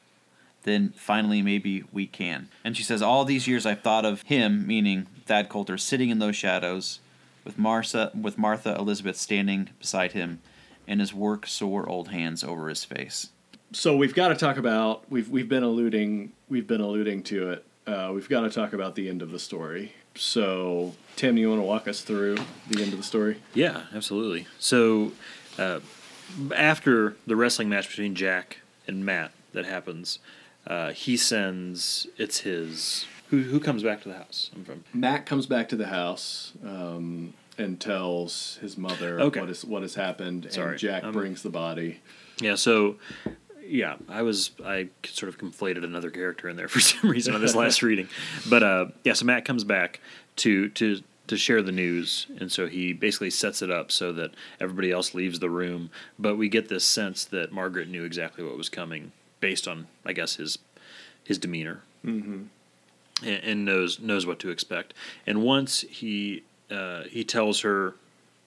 [0.64, 2.50] then finally maybe we can.
[2.66, 6.20] And she says, All these years I've thought of him, meaning Thad Coulter, sitting in
[6.20, 7.00] those shadows
[7.44, 10.42] with Martha with Martha Elizabeth standing beside him
[10.88, 13.30] and his work sore old hands over his face.
[13.74, 17.66] So we've got to talk about we've we've been alluding we've been alluding to it.
[17.88, 19.94] Uh, we've got to talk about the end of the story.
[20.16, 22.38] So Tim, do you want to walk us through
[22.70, 23.38] the end of the story?
[23.54, 24.48] Yeah, absolutely.
[24.60, 25.14] So,
[25.58, 25.80] uh,
[26.56, 30.20] after the wrestling match between Jack and Matt that happens,
[30.68, 34.52] uh, he sends it's his who who comes back to the house.
[34.56, 39.40] I'm from Matt comes back to the house um, and tells his mother Okay.
[39.40, 42.00] what is what has happened, Sorry, and Jack um, brings the body.
[42.40, 42.56] yeah.
[42.56, 42.98] So,
[43.66, 47.42] yeah, I was I sort of conflated another character in there for some reason on
[47.42, 48.08] this last reading,
[48.50, 49.14] but uh, yeah.
[49.14, 50.00] So Matt comes back
[50.38, 54.32] to to to share the news, and so he basically sets it up so that
[54.60, 55.90] everybody else leaves the room.
[56.20, 60.12] But we get this sense that Margaret knew exactly what was coming based on, I
[60.14, 60.58] guess, his
[61.24, 62.44] his demeanor, mm-hmm.
[63.22, 64.94] And, and knows knows what to expect.
[65.26, 67.96] And once he uh, he tells her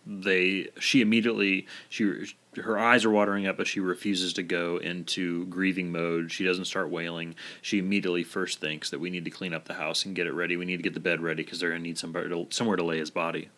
[0.06, 5.46] they she immediately she her eyes are watering up but she refuses to go into
[5.46, 6.30] grieving mode.
[6.30, 7.34] She doesn't start wailing.
[7.62, 10.32] She immediately first thinks that we need to clean up the house and get it
[10.32, 10.56] ready.
[10.56, 12.76] We need to get the bed ready because they're going to need somebody to, somewhere
[12.76, 13.48] to lay his body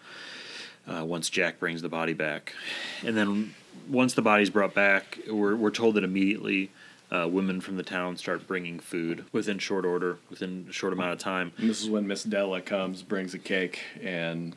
[0.86, 2.54] uh, once jack brings the body back.
[3.04, 3.54] And then
[3.88, 6.70] once the body's brought back we're, we're told that immediately
[7.10, 11.12] uh, women from the town start bringing food within short order within a short amount
[11.12, 14.56] of time And this is when Miss Della comes, brings a cake, and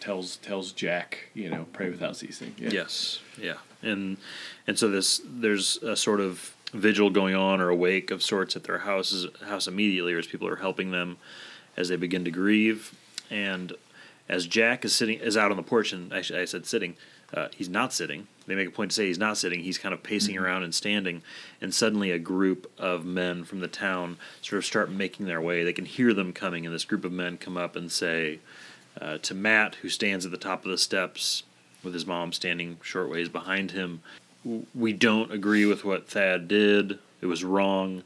[0.00, 2.54] tells tells Jack, you know, pray without ceasing.
[2.58, 2.70] Yeah.
[2.70, 4.18] Yes, yeah, and
[4.66, 8.56] and so this there's a sort of vigil going on or a wake of sorts
[8.56, 11.16] at their houses house immediately, as people are helping them
[11.76, 12.94] as they begin to grieve,
[13.30, 13.72] and
[14.28, 16.96] as Jack is sitting is out on the porch, and actually I said sitting,
[17.34, 18.26] uh, he's not sitting.
[18.46, 19.60] They make a point to say he's not sitting.
[19.60, 21.22] He's kind of pacing around and standing,
[21.60, 25.64] and suddenly a group of men from the town sort of start making their way.
[25.64, 28.38] They can hear them coming, and this group of men come up and say
[29.00, 31.42] uh, to Matt, who stands at the top of the steps
[31.82, 34.00] with his mom standing short ways behind him.
[34.74, 36.98] We don't agree with what Thad did.
[37.20, 38.04] It was wrong.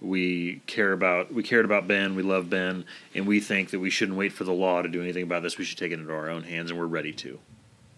[0.00, 2.14] We care about we cared about Ben.
[2.14, 2.84] We love Ben,
[3.14, 5.58] and we think that we shouldn't wait for the law to do anything about this.
[5.58, 7.38] We should take it into our own hands, and we're ready to.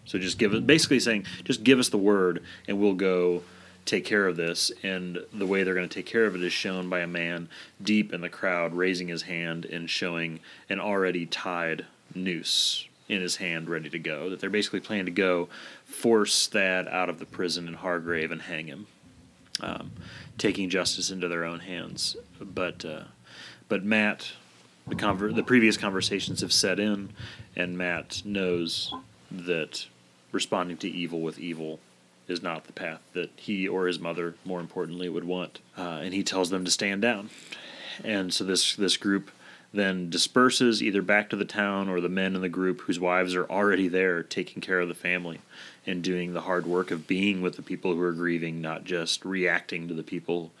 [0.05, 3.43] So just give it, basically saying, just give us the word, and we'll go
[3.85, 4.71] take care of this.
[4.83, 7.49] And the way they're going to take care of it is shown by a man
[7.81, 13.37] deep in the crowd raising his hand and showing an already tied noose in his
[13.37, 14.29] hand, ready to go.
[14.29, 15.49] That they're basically planning to go
[15.85, 18.87] force Thad out of the prison in Hargrave and hang him,
[19.59, 19.91] um,
[20.37, 22.15] taking justice into their own hands.
[22.39, 23.03] But uh,
[23.67, 24.31] but Matt,
[24.87, 27.09] the conver- the previous conversations have set in,
[27.55, 28.93] and Matt knows
[29.31, 29.87] that
[30.31, 31.79] responding to evil with evil
[32.27, 35.59] is not the path that he or his mother, more importantly, would want.
[35.77, 37.29] Uh, and he tells them to stand down.
[38.03, 39.31] And so this this group
[39.73, 43.35] then disperses either back to the town or the men in the group whose wives
[43.35, 45.39] are already there taking care of the family
[45.87, 49.23] and doing the hard work of being with the people who are grieving, not just
[49.23, 50.51] reacting to the people,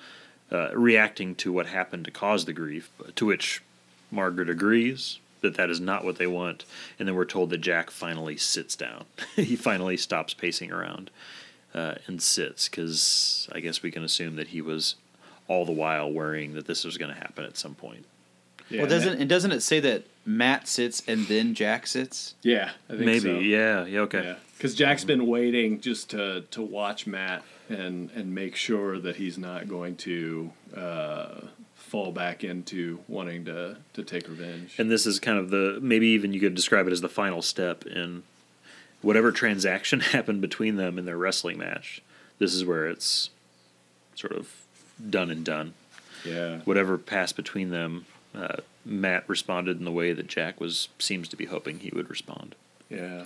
[0.51, 2.89] uh, reacting to what happened to cause the grief.
[3.15, 3.61] To which
[4.09, 6.65] Margaret agrees that that is not what they want,
[6.97, 9.05] and then we're told that Jack finally sits down.
[9.35, 11.11] he finally stops pacing around
[11.73, 14.95] uh, and sits because I guess we can assume that he was
[15.47, 18.05] all the while worrying that this was going to happen at some point.
[18.69, 22.35] Yeah, well, doesn't and doesn't it say that Matt sits and then Jack sits?
[22.41, 23.19] Yeah, I think Maybe.
[23.19, 23.39] so.
[23.39, 23.85] Yeah.
[23.85, 23.99] Yeah.
[24.01, 24.23] Okay.
[24.23, 29.17] Yeah, because Jack's been waiting just to to watch Matt and and make sure that
[29.17, 31.41] he's not going to uh,
[31.91, 34.75] fall back into wanting to to take revenge.
[34.77, 37.41] And this is kind of the maybe even you could describe it as the final
[37.41, 38.23] step in
[39.01, 42.01] whatever transaction happened between them in their wrestling match.
[42.39, 43.29] This is where it's
[44.15, 44.49] sort of
[45.09, 45.73] done and done.
[46.23, 51.27] yeah, Whatever passed between them, uh, Matt responded in the way that Jack was seems
[51.27, 52.55] to be hoping he would respond.
[52.89, 53.25] yeah,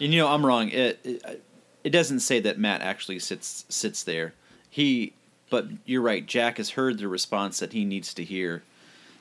[0.00, 0.70] And you know, I'm wrong.
[0.70, 1.42] It, it
[1.84, 4.32] it doesn't say that Matt actually sits sits there.
[4.70, 5.12] He,
[5.52, 6.24] but you're right.
[6.24, 8.62] Jack has heard the response that he needs to hear.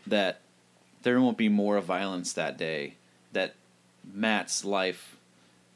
[0.07, 0.39] That
[1.03, 2.93] there won't be more violence that day.
[3.33, 3.53] That
[4.13, 5.17] Matt's life,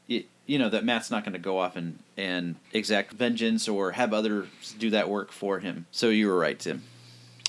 [0.08, 3.92] it, you know, that Matt's not going to go off and and exact vengeance or
[3.92, 4.48] have others
[4.78, 5.84] do that work for him.
[5.90, 6.84] So you were right, Tim.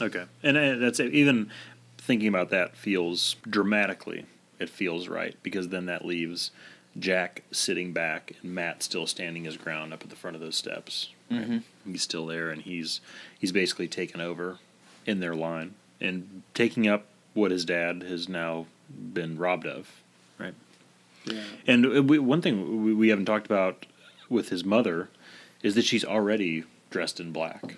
[0.01, 1.13] Okay, and uh, that's it.
[1.13, 1.49] even
[1.97, 4.25] thinking about that feels dramatically.
[4.59, 6.51] It feels right because then that leaves
[6.99, 10.57] Jack sitting back and Matt still standing his ground up at the front of those
[10.57, 11.13] steps.
[11.31, 11.61] Right?
[11.85, 13.01] He's still there, and he's
[13.39, 14.57] he's basically taken over
[15.05, 19.89] in their line and taking up what his dad has now been robbed of.
[20.39, 20.53] Right.
[21.25, 21.41] yeah.
[21.65, 23.85] And uh, we, one thing we, we haven't talked about
[24.29, 25.09] with his mother
[25.63, 27.75] is that she's already dressed in black.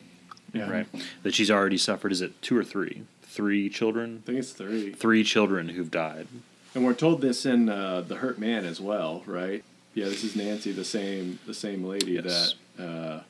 [0.54, 0.70] Yeah.
[0.70, 0.88] Right.
[1.24, 2.12] That she's already suffered.
[2.12, 3.04] Is it two or three?
[3.24, 4.22] Three children.
[4.24, 4.92] I think it's three.
[4.94, 6.28] Three children who've died.
[6.74, 9.64] And we're told this in uh, the Hurt Man as well, right?
[9.94, 12.56] Yeah, this is Nancy, the same the same lady Yes.
[12.78, 13.22] that uh,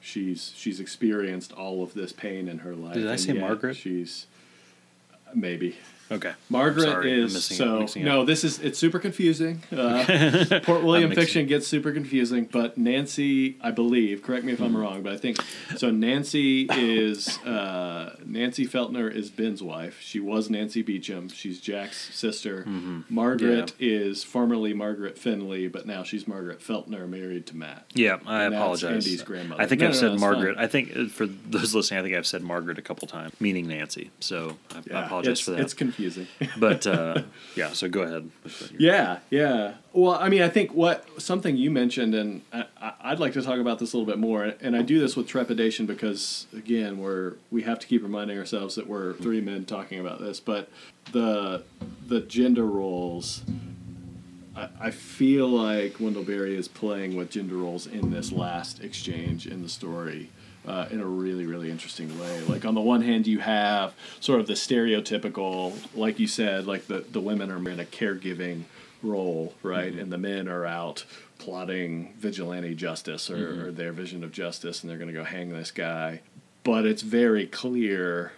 [0.00, 2.94] she's she's experienced all of this pain in her life.
[2.94, 3.76] Did I say Margaret?
[3.76, 4.26] She's
[5.34, 5.76] maybe
[6.10, 6.32] Okay.
[6.48, 8.20] Margaret Sorry, is so mixing no.
[8.20, 8.26] up.
[8.26, 9.62] This is it's super confusing.
[9.72, 14.60] Uh, Port William fiction gets super confusing, but Nancy, I believe, correct me if.
[14.60, 15.38] I'm wrong, but I think
[15.76, 15.90] so.
[15.90, 20.00] Nancy is uh, Nancy Feltner is Ben's wife.
[20.00, 21.32] She was Nancy Beechum.
[21.32, 22.60] She's Jack's sister.
[22.62, 23.00] Mm-hmm.
[23.08, 27.84] Margaret is formerly Margaret Finley, but now she's Margaret Feltner, married to Matt.
[27.94, 29.06] Yeah, I And apologize.
[29.06, 29.62] Andy's grandmother.
[29.62, 30.56] I think No, I've no, said no, Margaret.
[30.58, 33.66] I think uh, for those listening, I think I've said Margaret a couple times, meaning
[33.68, 34.10] Nancy.
[34.20, 35.60] So I, I apologize for that.
[35.60, 35.95] It's confusing.
[36.58, 37.22] but uh,
[37.54, 38.30] yeah, so go ahead.
[38.78, 39.74] Yeah, yeah.
[39.92, 43.58] Well, I mean, I think what something you mentioned, and I, I'd like to talk
[43.58, 44.54] about this a little bit more.
[44.60, 48.74] And I do this with trepidation because, again, we're we have to keep reminding ourselves
[48.74, 50.40] that we're three men talking about this.
[50.40, 50.68] But
[51.12, 51.64] the
[52.06, 53.42] the gender roles,
[54.54, 59.46] I, I feel like Wendell Berry is playing with gender roles in this last exchange
[59.46, 60.30] in the story.
[60.66, 62.40] Uh, in a really, really interesting way.
[62.48, 66.88] Like on the one hand, you have sort of the stereotypical, like you said, like
[66.88, 68.64] the, the women are in a caregiving
[69.02, 69.92] role, right?
[69.94, 71.04] And the men are out
[71.38, 75.50] plotting vigilante justice or, or their vision of justice, and they're going to go hang
[75.50, 76.20] this guy.
[76.64, 78.32] But it's very clear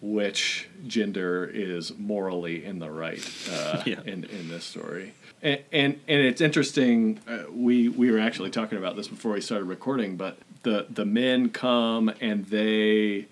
[0.00, 3.22] which gender is morally in the right
[3.52, 4.00] uh, Yeah.
[4.04, 5.14] in, in this story.
[5.42, 7.20] And, and and it's interesting.
[7.28, 10.36] Uh, we we were actually talking about this before we started recording, but
[10.68, 13.26] the the men come and they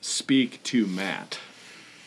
[0.00, 1.38] speak to Matt,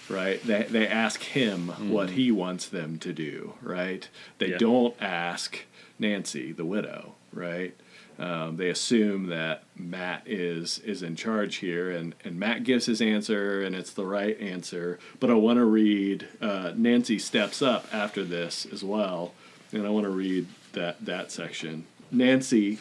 [0.10, 0.42] right?
[0.44, 4.08] They they ask him what he wants them to do, right?
[4.38, 4.58] They Yeah.
[4.58, 5.66] don't ask
[6.00, 7.74] Nancy, the widow, right?
[8.18, 13.02] Um, they assume that Matt is is in charge here, and, and Matt gives his
[13.02, 15.00] answer, and it's the right answer.
[15.20, 19.34] But I want to read uh, Nancy steps up after this as well,
[19.74, 21.86] and I want to read that that section.
[22.12, 22.78] Nancy,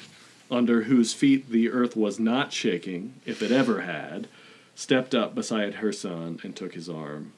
[0.51, 4.29] under whose feet the earth was not shaking, if it ever had,
[4.75, 7.33] stepped up beside her son and took his arm.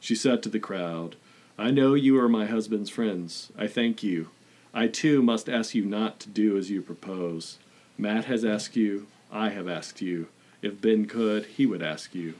[0.00, 1.16] She said to the crowd,
[1.58, 3.50] I know you are my husband's friends.
[3.56, 4.28] I thank you.
[4.72, 7.58] I too must ask you not to do as you propose.
[7.96, 10.28] Matt has asked you, I have asked you.
[10.62, 12.34] If Ben could, he would ask you.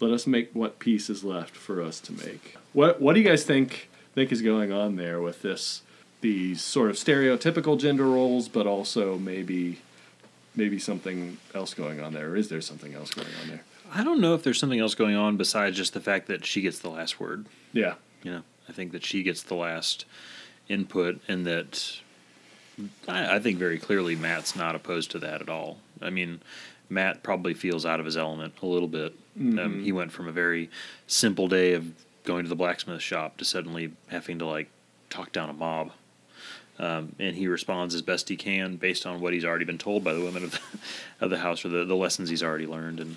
[0.00, 2.56] Let us make what peace is left for us to make.
[2.72, 5.82] What What do you guys think think is going on there with this?
[6.22, 9.80] These sort of stereotypical gender roles, but also maybe
[10.54, 12.30] maybe something else going on there.
[12.30, 13.64] Or is there something else going on there?
[13.94, 16.62] I don't know if there's something else going on besides just the fact that she
[16.62, 17.46] gets the last word.
[17.72, 17.94] Yeah.
[18.22, 20.06] You know, I think that she gets the last
[20.68, 22.00] input, and that
[23.08, 25.78] I, I think very clearly Matt's not opposed to that at all.
[26.00, 26.40] I mean,
[26.88, 29.14] Matt probably feels out of his element a little bit.
[29.38, 30.70] Um, he went from a very
[31.06, 31.92] simple day of
[32.24, 34.68] going to the blacksmith shop to suddenly having to like
[35.10, 35.90] talk down a mob.
[36.78, 40.02] Um, and he responds as best he can based on what he's already been told
[40.02, 40.60] by the women of the,
[41.24, 42.98] of the house or the, the lessons he's already learned.
[42.98, 43.16] And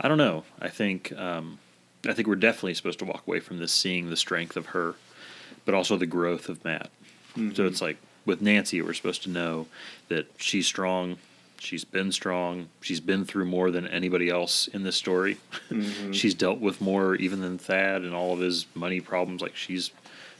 [0.00, 0.44] I don't know.
[0.60, 1.58] I think um,
[2.06, 4.94] I think we're definitely supposed to walk away from this seeing the strength of her,
[5.64, 6.90] but also the growth of Matt.
[7.54, 9.66] So it's like with Nancy, we're supposed to know
[10.08, 11.18] that she's strong,
[11.58, 12.68] She's been strong.
[12.80, 15.38] She's been through more than anybody else in this story.
[16.12, 19.40] she's dealt with more even than Thad and all of his money problems.
[19.42, 19.90] Like she's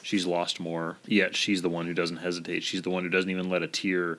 [0.06, 0.96] she's lost more.
[1.06, 2.62] Yet she's the one who doesn't hesitate.
[2.62, 4.18] She's the one who doesn't even let a tear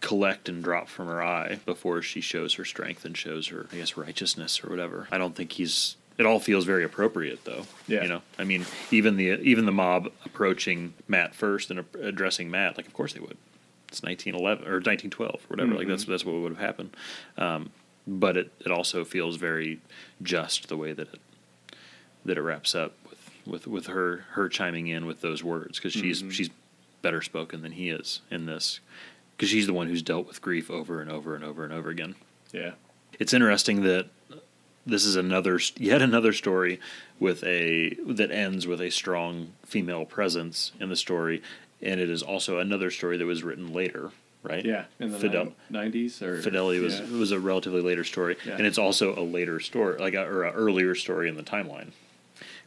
[0.00, 3.76] collect and drop from her eye before she shows her strength and shows her, I
[3.76, 5.08] guess, righteousness or whatever.
[5.10, 5.96] I don't think he's.
[6.16, 7.64] It all feels very appropriate, though.
[7.88, 8.02] Yeah.
[8.02, 12.76] You know, I mean, even the even the mob approaching Matt first and addressing Matt,
[12.76, 13.36] like, of course they would.
[13.88, 15.74] It's 1911 or 1912 or whatever.
[15.74, 16.96] Like that's that's what would have happened.
[17.36, 17.70] Um,
[18.06, 19.80] but it, it also feels very
[20.22, 21.20] just the way that it
[22.24, 25.92] that it wraps up with with, with her her chiming in with those words because
[25.92, 26.30] she's mm-hmm.
[26.30, 26.50] she's
[27.02, 28.80] better spoken than he is in this
[29.36, 31.90] because she's the one who's dealt with grief over and over and over and over
[31.90, 32.14] again.
[32.52, 32.72] Yeah.
[33.18, 34.08] It's interesting that
[34.86, 36.80] this is another yet another story
[37.18, 41.42] with a that ends with a strong female presence in the story,
[41.82, 44.10] and it is also another story that was written later,
[44.42, 44.64] right?
[44.64, 44.84] Yeah.
[45.00, 47.18] In the Fidel- nineties or Fidelity was yeah.
[47.18, 48.56] was a relatively later story, Yeah.
[48.56, 51.88] and it's also a later story, like a, or an earlier story in the timeline.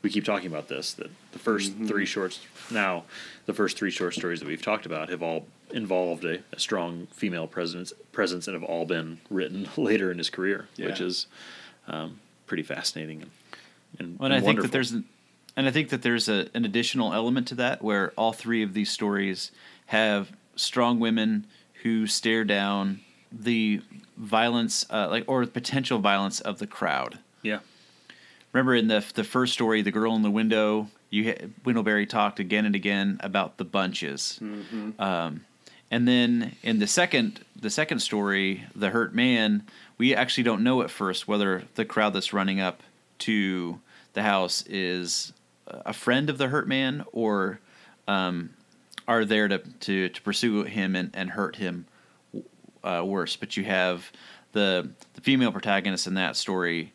[0.01, 1.87] We keep talking about this that the 1st Mm-hmm.
[1.87, 2.39] three shorts
[2.71, 3.03] now,
[3.45, 7.07] the first three short stories that we've talked about have all involved a, a strong
[7.11, 11.27] female presence presence and have all been written later in his career, which is
[11.87, 13.31] um, pretty fascinating and,
[13.99, 15.05] and, Well, and I and think that there's, an,
[15.57, 18.73] and I think that there's a, an additional element to that where all three of
[18.73, 19.51] these stories
[19.87, 21.45] have strong women
[21.83, 22.99] who stare down
[23.31, 23.81] the
[24.17, 27.19] violence, uh, like or potential violence of the crowd.
[27.41, 27.59] yeah
[28.53, 32.39] Remember in the the first story, the girl in the window, you Wendell Berry talked
[32.39, 34.39] again and again about the bunches,
[34.99, 35.45] um,
[35.91, 39.63] and then in the second the second story, the hurt man,
[39.97, 42.81] we actually don't know at first whether the crowd that's running up
[43.19, 43.79] to
[44.13, 45.33] the house is
[45.67, 47.59] a friend of the hurt man or
[48.07, 48.49] um,
[49.07, 51.85] are there to, to, to pursue him and, and hurt him
[52.83, 53.35] uh, worse.
[53.35, 54.11] But you have
[54.53, 56.93] the the female protagonist in that story,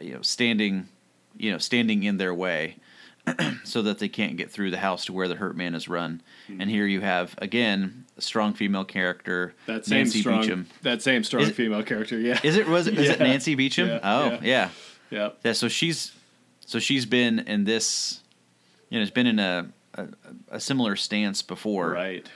[0.00, 0.88] you know, standing,
[1.36, 2.76] you know, standing in their way,
[3.64, 6.22] so that they can't get through the house to where the hurt man is run.
[6.48, 10.66] And here you have again a strong female character, that same Nancy strong Beechum.
[10.82, 12.18] that same strong it- female character.
[12.18, 12.40] Yeah.
[12.42, 13.26] Is it was it, is it Yeah.
[13.26, 13.88] Nancy Beechum?
[13.88, 14.38] Yeah, oh yeah.
[14.42, 14.70] yeah.
[15.10, 15.28] yeah.
[15.44, 16.12] Yeah, so she's
[16.64, 18.20] so she's been in this,
[18.90, 20.08] you know, it's been in a a,
[20.52, 21.90] a similar stance before.
[21.90, 22.26] Right.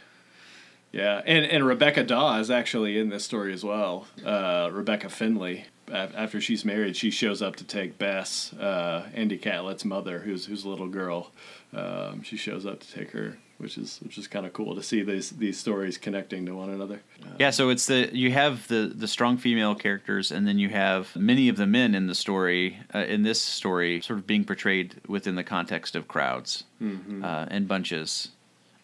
[0.92, 4.06] Yeah, and and Rebecca Daw is actually in this story as well.
[4.24, 5.64] Uh, Rebecca Finley.
[5.92, 10.64] After she's married, she shows up to take Bess, uh, Andy Catlett's mother, who's who's
[10.64, 11.30] a little girl.
[11.74, 14.82] Um, she shows up to take her, which is which is kind of cool to
[14.82, 17.02] see these these stories connecting to one another.
[17.38, 21.14] Yeah, so it's the you have the the strong female characters, and then you have
[21.14, 22.78] many of the men in the story.
[22.94, 26.64] Uh, in this story, sort of being portrayed within the context of crowds
[27.22, 28.30] uh, and bunches.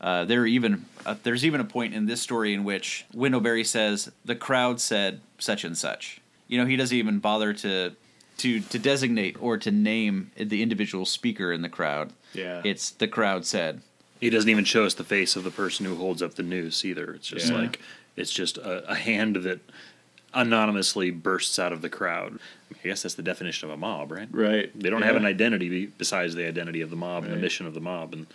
[0.00, 3.64] Uh, there even uh, there's even a point in this story in which Wendell Berry
[3.64, 6.20] says the crowd said such and such.
[6.48, 7.92] You know, he doesn't even bother to
[8.38, 12.12] to to designate or to name the individual speaker in the crowd.
[12.34, 12.60] Yeah.
[12.64, 13.80] it's the crowd said.
[14.20, 16.84] He doesn't even show us the face of the person who holds up the noose
[16.84, 17.14] either.
[17.14, 17.58] It's just Yeah.
[17.58, 17.80] like
[18.16, 19.60] it's just a, a hand that
[20.34, 22.38] anonymously bursts out of the crowd.
[22.72, 24.28] I guess that's the definition of a mob, right?
[24.30, 24.78] Right.
[24.78, 27.74] They don't have an identity besides the identity of the mob and the mission of
[27.74, 28.26] the mob, and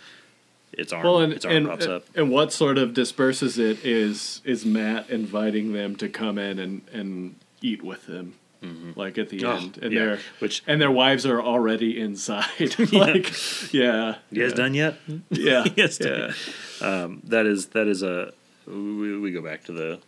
[0.72, 2.04] its arm, Well, and its arm and, pops up.
[2.16, 6.82] and what sort of disperses it is is Matt inviting them to come in and
[6.92, 8.34] and eat with him.
[8.96, 10.04] Like at the Oh, end, and yeah.
[10.04, 12.46] their Which- and their wives are already inside.
[12.92, 13.30] like,
[13.74, 14.56] yeah, You guys yeah.
[14.56, 14.94] done yet?
[15.28, 16.32] Yeah, Yes, yeah,
[16.80, 18.32] Um, that is that is a
[18.66, 20.00] we, we go back to the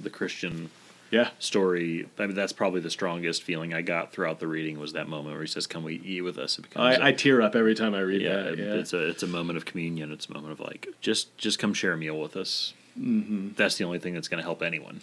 [0.00, 0.68] the Christian
[1.12, 1.30] yeah.
[1.38, 2.08] story.
[2.18, 5.34] I mean, that's probably the strongest feeling I got throughout the reading was that moment
[5.34, 7.54] where he says, "Come, we eat with us." It becomes a- I, I tear up
[7.54, 8.46] every time I read yeah, that.
[8.54, 10.10] it- Yeah, it's a it's a moment of communion.
[10.10, 12.74] It's a moment of like just just come share a meal with us.
[12.98, 13.50] Mm-hmm.
[13.56, 15.02] That's the only thing that's going to help anyone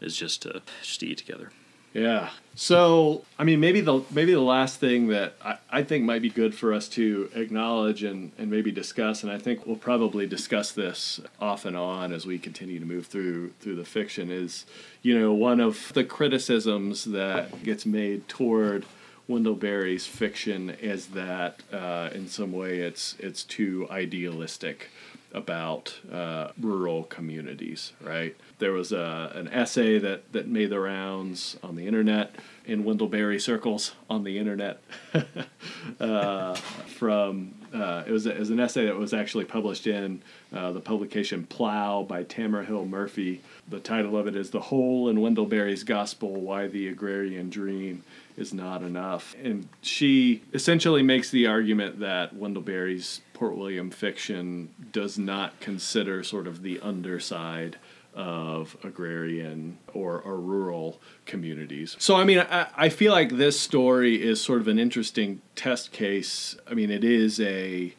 [0.00, 1.50] is just to just to eat together.
[1.92, 2.30] Yeah.
[2.54, 6.30] So, I mean, maybe the maybe the last thing that I, I think might be
[6.30, 10.70] good for us to acknowledge and, and maybe discuss, and I think we'll probably discuss
[10.70, 14.66] this off and on as we continue to move through through the fiction, is
[15.02, 18.84] you know one of the criticisms that gets made toward
[19.26, 24.90] Wendell Berry's fiction is that uh, in some way it's it's too idealistic
[25.32, 28.36] about uh, rural communities, right?
[28.58, 32.34] There was a, an essay that, that made the rounds on the internet,
[32.66, 34.82] in Wendell Berry circles on the internet,
[36.00, 40.22] uh, from, uh, it, was a, it was an essay that was actually published in
[40.52, 43.40] uh, the publication Plough by Tamara Hill Murphy.
[43.68, 48.04] The title of it is The Hole in Wendell Berry's Gospel, Why the Agrarian Dream
[48.36, 49.34] is Not Enough.
[49.42, 56.22] And she essentially makes the argument that Wendell Berry's Port William fiction does not consider
[56.22, 57.78] sort of the underside
[58.14, 61.96] of agrarian or, or rural communities.
[61.98, 65.92] So, I mean, I, I feel like this story is sort of an interesting test
[65.92, 66.56] case.
[66.68, 67.94] I mean, it is a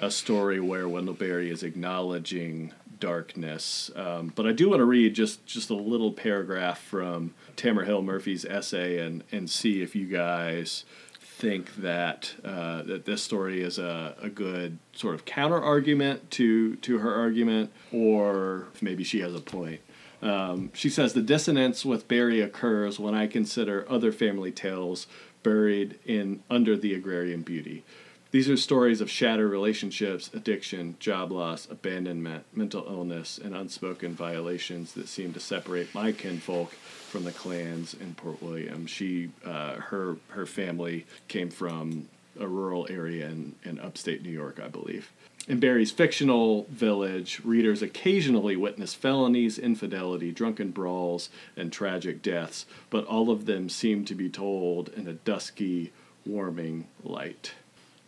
[0.00, 3.90] a story where Wendell Berry is acknowledging darkness.
[3.96, 8.00] Um, but I do want to read just just a little paragraph from Tamara Hill
[8.00, 10.86] Murphy's essay and and see if you guys
[11.20, 16.76] think that uh, that this story is a, a good sort of counter argument to
[16.76, 19.80] to her argument, or maybe she has a point.
[20.22, 25.06] Um, she says the dissonance with Berry occurs when I consider other family tales
[25.42, 27.84] buried in under the agrarian beauty.
[28.32, 34.92] These are stories of shattered relationships, addiction, job loss, abandonment, mental illness, and unspoken violations
[34.92, 38.86] that seem to separate my kinfolk from the clans in Port William.
[38.86, 42.08] She, uh, her, her family came from
[42.38, 45.10] a rural area in, in upstate New York, I believe.
[45.48, 53.04] In Berry's fictional village, readers occasionally witness felonies, infidelity, drunken brawls, and tragic deaths, but
[53.06, 55.92] all of them seem to be told in a dusky,
[56.24, 57.54] warming light.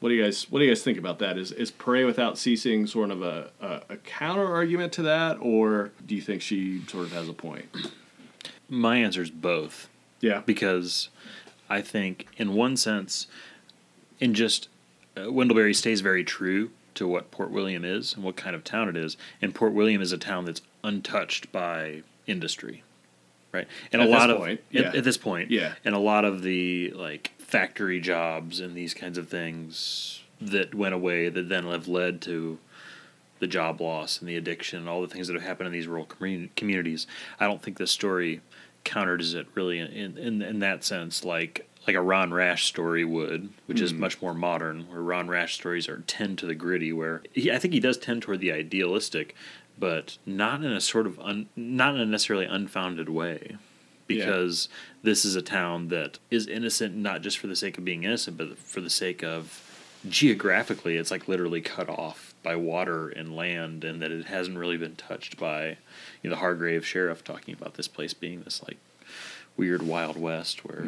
[0.03, 1.38] What do you guys What do you guys think about that?
[1.38, 5.92] Is is pray without ceasing sort of a, a, a counter argument to that, or
[6.05, 7.66] do you think she sort of has a point?
[8.68, 9.88] My answer is both.
[10.20, 11.09] Yeah, because
[11.70, 13.28] I think, in one sense,
[14.18, 14.68] in just
[15.16, 18.64] uh, Wendell Berry stays very true to what Port William is and what kind of
[18.64, 19.16] town it is.
[19.40, 22.82] And Port William is a town that's untouched by industry,
[23.53, 23.68] right?
[23.92, 25.74] And At a lot this of point, at- at, this point, Yeah.
[25.84, 30.94] and a lot of the like factory jobs and these kinds of things that went
[30.94, 32.59] away that then have led to
[33.40, 35.86] the job loss and the addiction and all the things that have happened in these
[35.86, 37.07] rural commun- communities.
[37.38, 38.40] I don't think this story
[38.84, 43.50] counters it really in, in in that sense like like a Ron Rash story would,
[43.66, 44.00] which is hmm.
[44.00, 46.90] much more modern, where Ron Rash stories are tend to the gritty.
[46.90, 49.34] Where he, I think he does tend toward the idealistic,
[49.78, 53.57] but not in a sort of un, not in a necessarily unfounded way,
[54.19, 54.69] because
[55.03, 58.37] this is a town that is innocent not just for the sake of being innocent,
[58.37, 59.69] but for the sake of
[60.09, 64.77] geographically, it's like literally cut off by water and land, and that it hasn't really
[64.77, 65.77] been touched by,
[66.23, 68.79] you know, the Hargrave sheriff talking about this place being this like
[69.57, 70.87] weird wild west where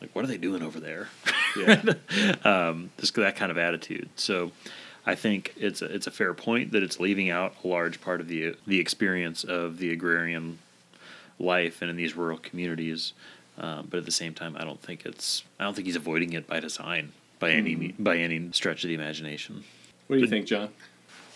[0.00, 1.08] like what are they doing over there?
[1.56, 1.82] Yeah,
[2.44, 4.08] um, this that kind of attitude.
[4.16, 4.52] So
[5.04, 8.20] I think it's a, it's a fair point that it's leaving out a large part
[8.20, 10.58] of the the experience of the agrarian
[11.38, 13.12] life and in these rural communities
[13.58, 16.32] um, but at the same time I don't think it's I don't think he's avoiding
[16.32, 19.64] it by design by any me- by any stretch of the imagination
[20.06, 20.70] What do you think, John?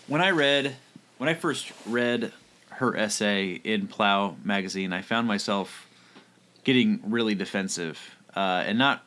[0.07, 0.75] when I read
[1.17, 2.31] when I first read
[2.71, 5.85] her essay in Plough magazine, I found myself
[6.63, 7.99] getting really defensive,
[8.35, 9.03] uh, and not.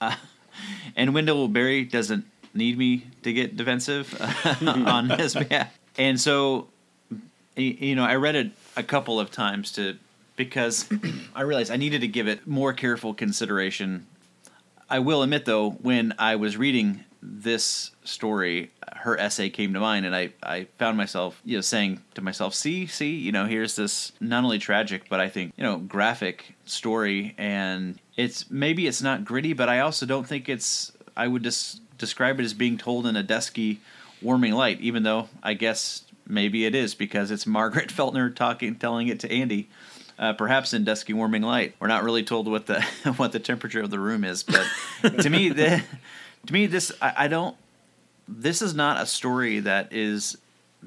[0.00, 0.14] Uh,
[0.96, 4.14] and Wendell Berry doesn't need me to get defensive
[4.62, 6.68] on his behalf, and so
[7.56, 9.96] you know I read it a couple of times to
[10.36, 10.88] because
[11.34, 14.06] I realized I needed to give it more careful consideration
[14.88, 20.04] I will admit though, when I was reading this story, her essay came to mind,
[20.04, 23.76] and I, I found myself you know saying to myself, "See, see, you know, here's
[23.76, 29.02] this not only tragic, but I think you know graphic story, and it's maybe it's
[29.02, 32.76] not gritty, but I also don't think it's I would just describe it as being
[32.76, 33.80] told in a dusky,
[34.20, 39.08] warming light, even though I guess maybe it is because it's Margaret Feltner talking, telling
[39.08, 39.70] it to Andy."
[40.18, 41.74] Uh, perhaps in dusky warming light.
[41.80, 42.82] We're not really told what the
[43.16, 44.66] what the temperature of the room is, but
[45.22, 45.82] to me, the,
[46.46, 47.56] to me, this I, I don't.
[48.26, 50.38] This is not a story that is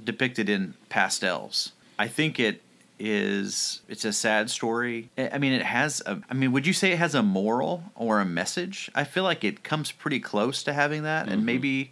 [0.01, 1.71] depicted in pastels.
[1.99, 2.61] I think it
[2.99, 3.82] is.
[3.88, 5.09] It's a sad story.
[5.17, 6.01] I mean, it has.
[6.05, 8.89] A, I mean, would you say it has a moral or a message?
[8.95, 11.91] I feel like it comes pretty close to having that, and maybe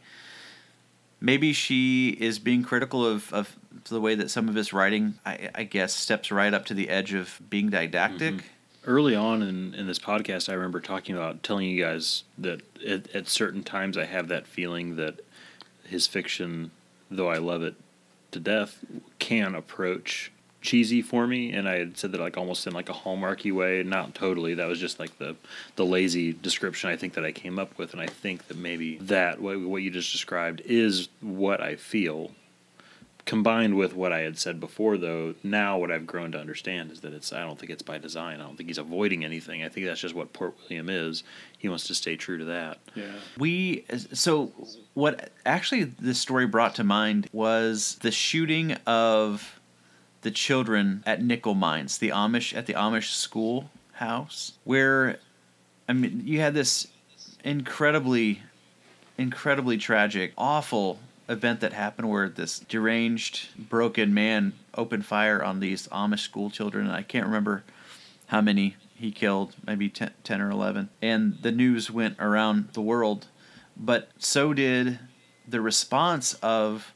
[1.22, 3.56] maybe she is being critical of, of
[3.86, 6.90] the way that some of his writing, I, I guess, steps right up to the
[6.90, 8.36] edge of being didactic.
[8.36, 8.90] Mm-hmm.
[8.90, 13.14] early on in, in this podcast, I remember talking about telling you guys that at,
[13.16, 15.20] at certain times I have that feeling that
[15.86, 16.72] his fiction,
[17.12, 17.76] though I love it
[18.32, 18.84] to death,
[19.20, 21.54] can approach cheesy for me.
[21.54, 24.56] And I had said that like almost in like a hallmarky way, not totally.
[24.56, 25.36] That was just like the
[25.76, 27.94] the lazy description I think that I came up with.
[27.94, 32.32] And I think that maybe that what what you just described is what I feel
[33.26, 37.02] combined with what I had said before, though, now what I've grown to understand is
[37.02, 37.34] that it's.
[37.34, 38.40] I don't think it's by design.
[38.40, 39.64] I don't think he's avoiding anything.
[39.64, 41.24] I think that's just what Port William is.
[41.58, 42.78] He wants to stay true to that.
[42.94, 43.12] Yeah.
[43.38, 44.52] We so
[44.94, 49.60] what actually this story brought to mind was the shooting of
[50.22, 55.18] the children at Nickel Mines, the Amish at the Amish schoolhouse, where
[55.90, 56.88] I mean you had this
[57.44, 58.42] incredibly,
[59.18, 65.88] incredibly tragic, awful event that happened where this deranged, broken man opened fire on these
[65.88, 67.64] Amish school children, I can't remember
[68.28, 70.90] how many he killed, maybe 10, 10 or 11.
[71.02, 73.28] And the news went around the world,
[73.76, 75.00] but so did
[75.48, 76.94] the response of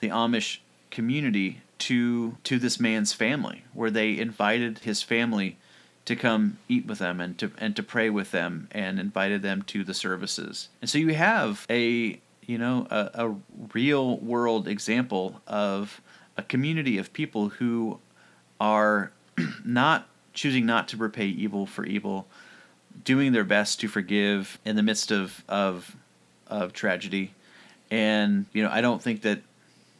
[0.00, 0.58] the Amish
[0.90, 5.58] community to to this man's family, where they invited his family
[6.06, 9.62] to come eat with them and to and to pray with them and invited them
[9.62, 10.68] to the services.
[10.80, 13.34] And so you have a you know a, a
[13.74, 16.00] real world example of
[16.36, 17.98] a community of people who
[18.60, 19.12] are
[19.64, 22.26] not choosing not to repay evil for evil,
[23.04, 25.96] doing their best to forgive in the midst of of
[26.46, 27.32] of tragedy.
[27.90, 29.40] And you know, I don't think that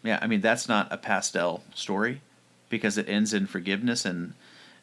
[0.05, 2.21] yeah, I mean that's not a pastel story
[2.69, 4.35] because it ends in forgiveness and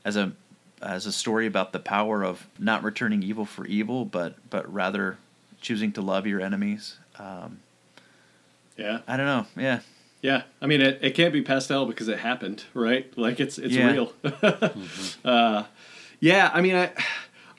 [0.03, 0.34] as a
[0.82, 5.18] as a story about the power of not returning evil for evil, but but rather
[5.61, 6.97] choosing to love your enemies.
[7.20, 7.59] Um,
[8.78, 9.45] yeah, I don't know.
[9.55, 9.80] Yeah,
[10.22, 10.43] yeah.
[10.61, 13.11] I mean, it, it can't be pastel because it happened, right?
[13.18, 13.91] Like it's it's Yeah.
[13.91, 14.14] real.
[14.24, 15.28] mm-hmm.
[15.28, 15.66] uh,
[16.20, 16.91] yeah, I mean, I,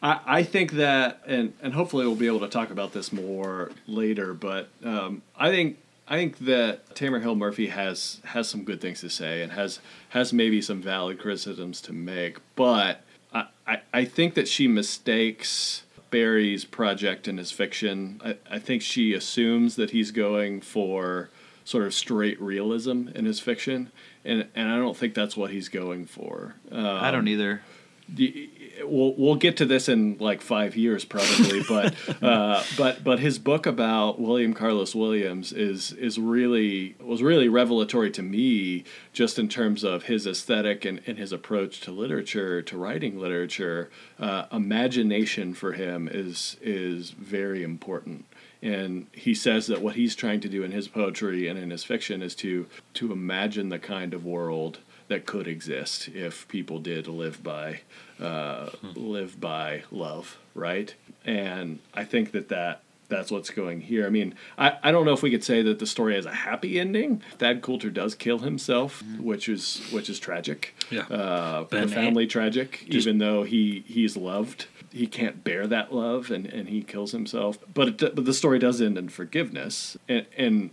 [0.02, 3.70] I I think that, and and hopefully we'll be able to talk about this more
[3.86, 4.34] later.
[4.34, 5.78] But um, I think
[6.08, 9.78] I think that Tamara Hill Murphy has has some good things to say and has
[10.10, 12.38] has maybe some valid criticisms to make.
[12.56, 13.02] But
[13.32, 15.82] I I, I think that she mistakes.
[16.14, 18.20] Berry's project in his fiction.
[18.24, 21.28] I, I think she assumes that he's going for
[21.64, 23.90] sort of straight realism in his fiction,
[24.24, 26.54] and and I don't think that's what he's going for.
[26.70, 27.62] Um, I don't either.
[28.08, 28.48] the-
[28.82, 33.38] we'll we'll get to this in like five years probably, but uh, but but his
[33.38, 39.48] book about William Carlos Williams is is really was really revelatory to me just in
[39.48, 43.90] terms of his aesthetic and, and his approach to literature to writing literature.
[44.18, 48.24] Uh, imagination for him is is very important.
[48.62, 51.84] And he says that what he's trying to do in his poetry and in his
[51.84, 54.78] fiction is to to imagine the kind of world
[55.08, 57.80] that could exist if people did live by
[58.20, 60.94] uh, live by love, right?
[61.24, 64.06] And I think that that that's what's going here.
[64.06, 66.32] I mean, I, I don't know if we could say that the story has a
[66.32, 67.22] happy ending.
[67.38, 70.74] Thad Coulter does kill himself, which is which is tragic.
[70.90, 71.02] Yeah.
[71.02, 74.66] Uh, profoundly tragic, just- even though he he's loved.
[74.90, 77.58] He can't bear that love, and, and he kills himself.
[77.74, 80.70] But it, but the story does end in forgiveness, and and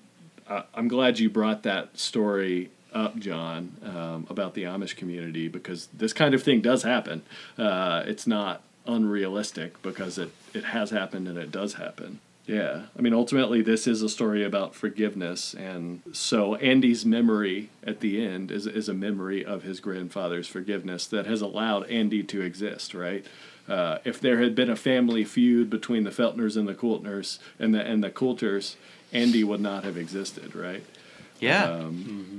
[0.47, 5.87] uh, I'm glad you brought that story up, John, um, about the Amish community because
[5.93, 7.23] this kind of thing does happen.
[7.57, 12.19] Uh, it's not unrealistic because it, it has happened and it does happen.
[12.47, 12.83] Yeah.
[12.97, 15.53] I mean, ultimately, this is a story about forgiveness.
[15.53, 21.05] And so Andy's memory at the end is, is a memory of his grandfather's forgiveness
[21.07, 23.25] that has allowed Andy to exist, right?
[23.69, 27.73] Uh, if there had been a family feud between the Feltners and the Coultners and
[27.73, 28.75] the and the Coulters,
[29.13, 30.83] Andy would not have existed, right?
[31.39, 31.65] Yeah.
[31.65, 32.30] Um,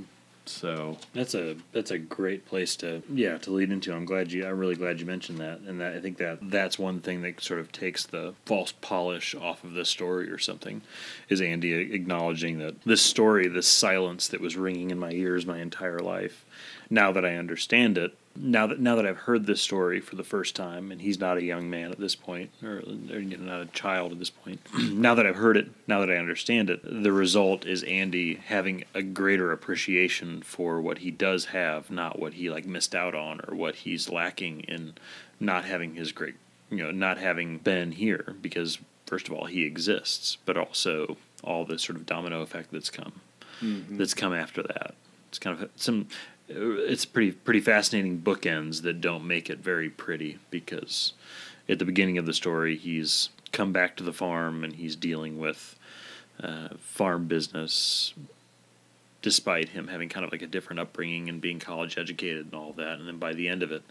[0.45, 3.93] So That's a that's a great place to yeah to lead into.
[3.93, 6.77] I'm glad you I'm really glad you mentioned that, and that I think that that's
[6.77, 10.81] one thing that sort of takes the false polish off of this story or something,
[11.29, 15.59] is Andy acknowledging that this story, this silence that was ringing in my ears my
[15.59, 16.45] entire life,
[16.89, 20.23] now that I understand it, now that now that I've heard this story for the
[20.23, 23.45] first time, and he's not a young man at this point, or, or you know,
[23.45, 24.61] not a child at this point.
[24.91, 28.83] now that I've heard it, now that I understand it, the result is Andy having
[28.93, 33.41] a greater appreciation for what he does have, not what he like missed out on
[33.47, 34.93] or what he's lacking in
[35.39, 36.35] not having his great,
[36.69, 41.65] you know, not having been here because first of all he exists, but also all
[41.65, 43.21] the sort of domino effect that's come
[43.63, 43.97] mm-hmm.
[43.97, 44.95] that's come after that.
[45.29, 46.07] It's kind of some.
[46.49, 51.13] It's pretty pretty fascinating bookends that don't make it very pretty because
[51.69, 55.39] at the beginning of the story he's come back to the farm and he's dealing
[55.39, 55.77] with
[56.41, 58.13] uh, farm business
[59.21, 62.73] despite him having kind of like a different upbringing and being college educated and all
[62.73, 63.83] that and then by the end of it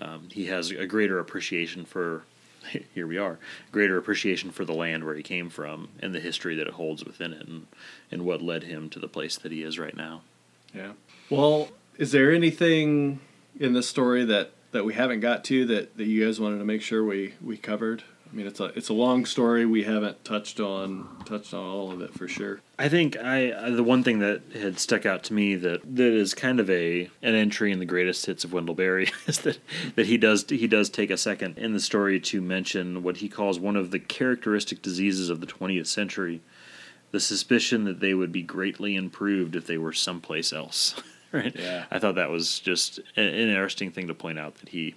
[0.00, 2.22] um, he has a greater appreciation for
[2.94, 3.38] here we are
[3.72, 7.04] greater appreciation for the land where he came from and the history that it holds
[7.04, 7.66] within it and,
[8.10, 10.22] and what led him to the place that he is right now
[10.74, 10.92] Yeah.
[11.28, 11.68] Well,
[12.00, 13.20] is there anything
[13.60, 16.64] in this story that, that we haven't got to that, that you guys wanted to
[16.64, 18.02] make sure we, we covered?
[18.32, 19.66] I mean, it's a it's a long story.
[19.66, 22.60] We haven't touched on touched on all of it for sure.
[22.78, 26.32] I think I, the one thing that had stuck out to me that that is
[26.32, 29.58] kind of a an entry in the greatest hits of Wendell Berry is that
[29.96, 33.28] that he does he does take a second in the story to mention what he
[33.28, 36.40] calls one of the characteristic diseases of the 20th century,
[37.10, 40.94] the suspicion that they would be greatly improved if they were someplace else.
[41.32, 41.54] right?
[41.58, 41.84] Yeah.
[41.90, 44.94] I thought that was just an interesting thing to point out that he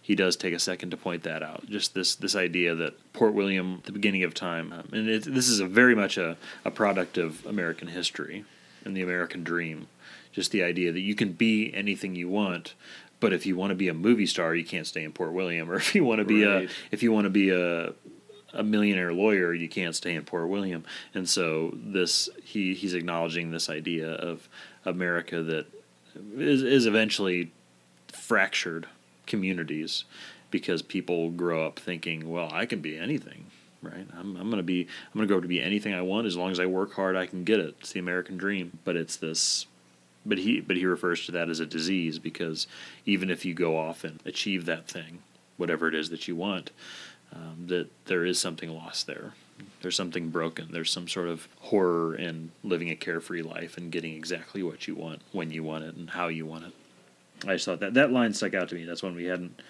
[0.00, 1.66] he does take a second to point that out.
[1.68, 5.48] Just this this idea that Port William, the beginning of time, um, and it, this
[5.48, 8.44] is a very much a, a product of American history
[8.84, 9.86] and the American dream.
[10.32, 12.74] Just the idea that you can be anything you want,
[13.20, 15.70] but if you want to be a movie star, you can't stay in Port William,
[15.70, 16.68] or if you want to be Right.
[16.68, 17.94] a if you want to be a
[18.52, 20.84] a millionaire lawyer, you can't stay in Port William.
[21.14, 24.48] And so this he he's acknowledging this idea of
[24.84, 25.66] America that
[26.36, 27.52] is is eventually
[28.12, 28.86] fractured
[29.26, 30.04] communities
[30.50, 33.46] because people grow up thinking, well, I can be anything,
[33.82, 34.06] right?
[34.16, 36.50] I'm I'm gonna be I'm gonna grow up to be anything I want as long
[36.50, 37.16] as I work hard.
[37.16, 37.76] I can get it.
[37.80, 39.66] It's the American dream, but it's this.
[40.26, 42.66] But he but he refers to that as a disease because
[43.04, 45.22] even if you go off and achieve that thing,
[45.56, 46.70] whatever it is that you want,
[47.32, 49.34] um, that there is something lost there.
[49.82, 50.68] There's something broken.
[50.72, 54.94] There's some sort of horror in living a carefree life and getting exactly what you
[54.94, 56.72] want when you want it and how you want it.
[57.46, 58.84] I just thought that that line stuck out to me.
[58.84, 59.60] That's one we hadn't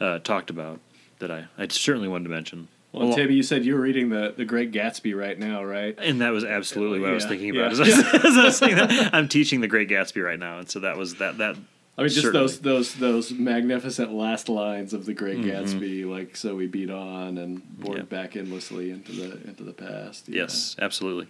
[0.00, 0.80] uh, talked about
[1.18, 2.68] that I, I certainly wanted to mention.
[2.92, 5.94] Well, Tabby, you said you were reading the, the Great Gatsby right now, right?
[6.00, 7.60] and that was absolutely what I was Yeah, thinking yeah.
[7.66, 7.72] about.
[7.78, 10.70] As I was, as I was that, I'm teaching The Great Gatsby right now, and
[10.70, 11.56] so that was that that.
[11.98, 15.44] I mean, just certainly- those those those magnificent last lines of the Great Mhm.
[15.44, 18.04] Gatsby, like "So we beat on and bored Yeah.
[18.04, 21.26] back endlessly into the into the past." Yes, absolutely.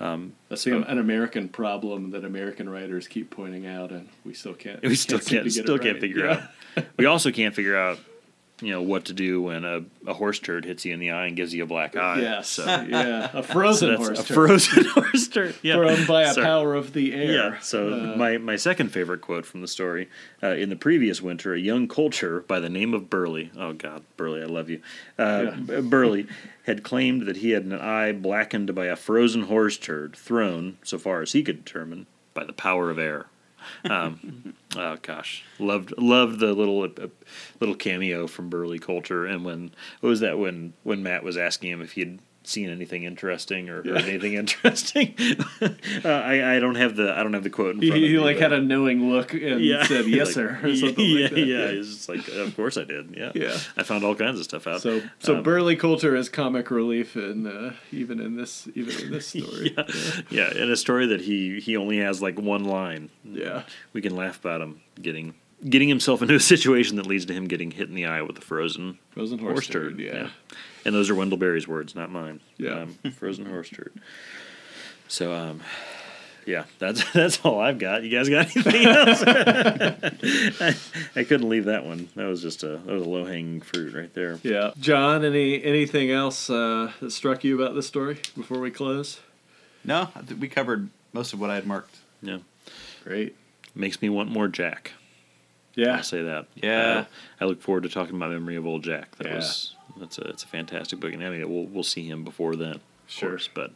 [0.00, 4.54] Um, that's the, an American problem that American writers keep pointing out, and we still
[4.54, 4.82] can't.
[4.82, 6.46] we still can't get it still can't figure Yeah.
[6.76, 6.84] out.
[6.98, 7.98] We also can't figure out,
[8.62, 11.26] you know, what to do when a, a horse turd hits you in the eye
[11.26, 12.20] and gives you a black eye.
[12.20, 15.54] Yes, so, yeah, a frozen that's horse a turd frozen horse turd.
[15.62, 15.74] Yeah.
[15.74, 16.46] thrown by a Sorry.
[16.46, 17.32] power of the air.
[17.52, 17.58] Yeah.
[17.60, 20.08] So Uh, my, my second favorite quote from the story:
[20.42, 23.50] uh, In the previous winter, a young coulter by the name of Burley.
[23.58, 24.80] Oh God, Burley, I love you.
[25.18, 25.80] Uh, Yeah.
[25.82, 26.26] Burley
[26.64, 30.98] had claimed that he had an eye blackened by a frozen horse turd thrown, so
[30.98, 33.26] far as he could determine, by the power of air.
[33.84, 37.08] Um, oh gosh, loved loved the little uh,
[37.60, 41.70] little cameo from Burley Coulter, and when what was that when when Matt was asking
[41.70, 43.98] him if he'd seen anything interesting or heard Yeah.
[43.98, 45.14] anything interesting.
[45.60, 48.08] uh, I I don't have the I don't have the quote in he, front of
[48.08, 48.20] he me.
[48.20, 51.46] like had a knowing look and said yes Like, sir or something yeah, like that.
[51.46, 51.70] yeah.
[51.72, 53.14] He's just like, of course I did.
[53.16, 53.56] Yeah, Yeah.
[53.76, 54.80] I found all kinds of stuff out.
[54.82, 59.10] So so Um, Burley Coulter is comic relief in uh, even in this even in
[59.12, 59.74] this story.
[59.76, 59.84] yeah,
[60.30, 63.10] yeah, in a story that he he only has like one line.
[63.24, 63.62] Yeah.
[63.92, 65.34] we can laugh about him getting
[65.68, 68.38] getting himself into a situation that leads to him getting hit in the eye with
[68.38, 69.98] a frozen Frozen horse, horse turd.
[69.98, 70.00] turd.
[70.00, 70.28] Yeah.
[70.84, 72.40] And those are Wendell Berry's words, not mine.
[72.58, 72.82] Yeah.
[72.82, 73.92] Um, frozen horse turd.
[75.08, 75.60] So, um,
[76.46, 78.02] yeah, that's that's all I've got.
[78.04, 79.22] You guys got anything else?
[79.26, 80.74] I,
[81.20, 82.08] I couldn't leave that one.
[82.14, 84.38] That was just a that was a low hanging fruit right there.
[84.42, 84.70] Yeah.
[84.78, 89.18] John, any anything else uh, that struck you about this story before we close?
[89.84, 91.96] No, we covered most of what I had marked.
[92.22, 92.38] Yeah,
[93.04, 93.36] Great.
[93.74, 94.92] makes me want more Jack.
[95.76, 95.98] Yeah.
[95.98, 96.46] I'll say that.
[96.56, 96.80] Yeah.
[96.80, 97.04] Uh,
[97.40, 99.14] I look forward to talking about Memory of Old Jack.
[99.18, 99.36] That Yeah.
[99.36, 102.56] was that's a it's a fantastic book, and I mean we'll we'll see him before
[102.56, 103.28] then, of Sure.
[103.30, 103.70] course, but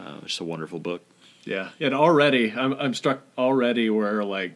[0.00, 1.02] uh, it's a wonderful book.
[1.44, 1.70] Yeah.
[1.80, 4.54] And already I'm I'm struck already where like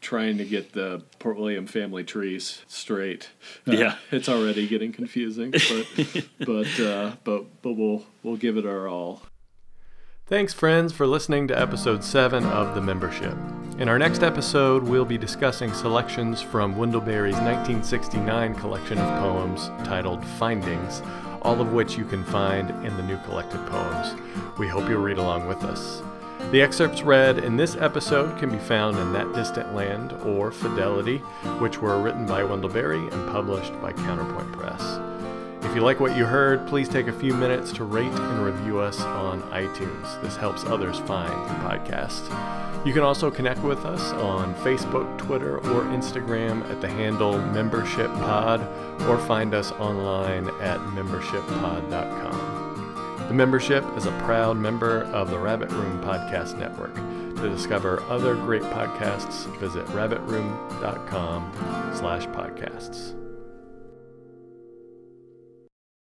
[0.00, 3.30] trying to get the Port William family trees straight.
[3.66, 3.96] Uh, Yeah.
[4.10, 9.22] It's already getting confusing, but but uh, but but we'll we'll give it our all.
[10.26, 13.36] Thanks, friends, for listening to episode 7 of The Membership.
[13.82, 19.72] In our next episode, we'll be discussing selections from Wendell Berry's 1969 collection of poems
[19.84, 21.02] titled Findings,
[21.42, 24.14] all of which you can find in the new collected poems.
[24.56, 26.00] We hope you'll read along with us.
[26.52, 31.18] The excerpts read in this episode can be found in That Distant Land or Fidelity,
[31.58, 34.80] which were written by Wendell Berry and published by Counterpoint Press.
[35.64, 38.78] If you like what you heard, please take a few minutes to rate and review
[38.78, 40.20] us on iTunes.
[40.20, 42.28] This helps others find the podcast.
[42.84, 48.12] You can also connect with us on Facebook, Twitter, or Instagram at the handle Membership
[48.14, 48.60] Pod,
[49.02, 53.26] or find us online at membershippod.com.
[53.28, 56.96] The membership is a proud member of the Rabbit Room Podcast Network.
[56.96, 61.52] To discover other great podcasts, visit rabbitroom.com
[61.96, 63.21] slash podcasts.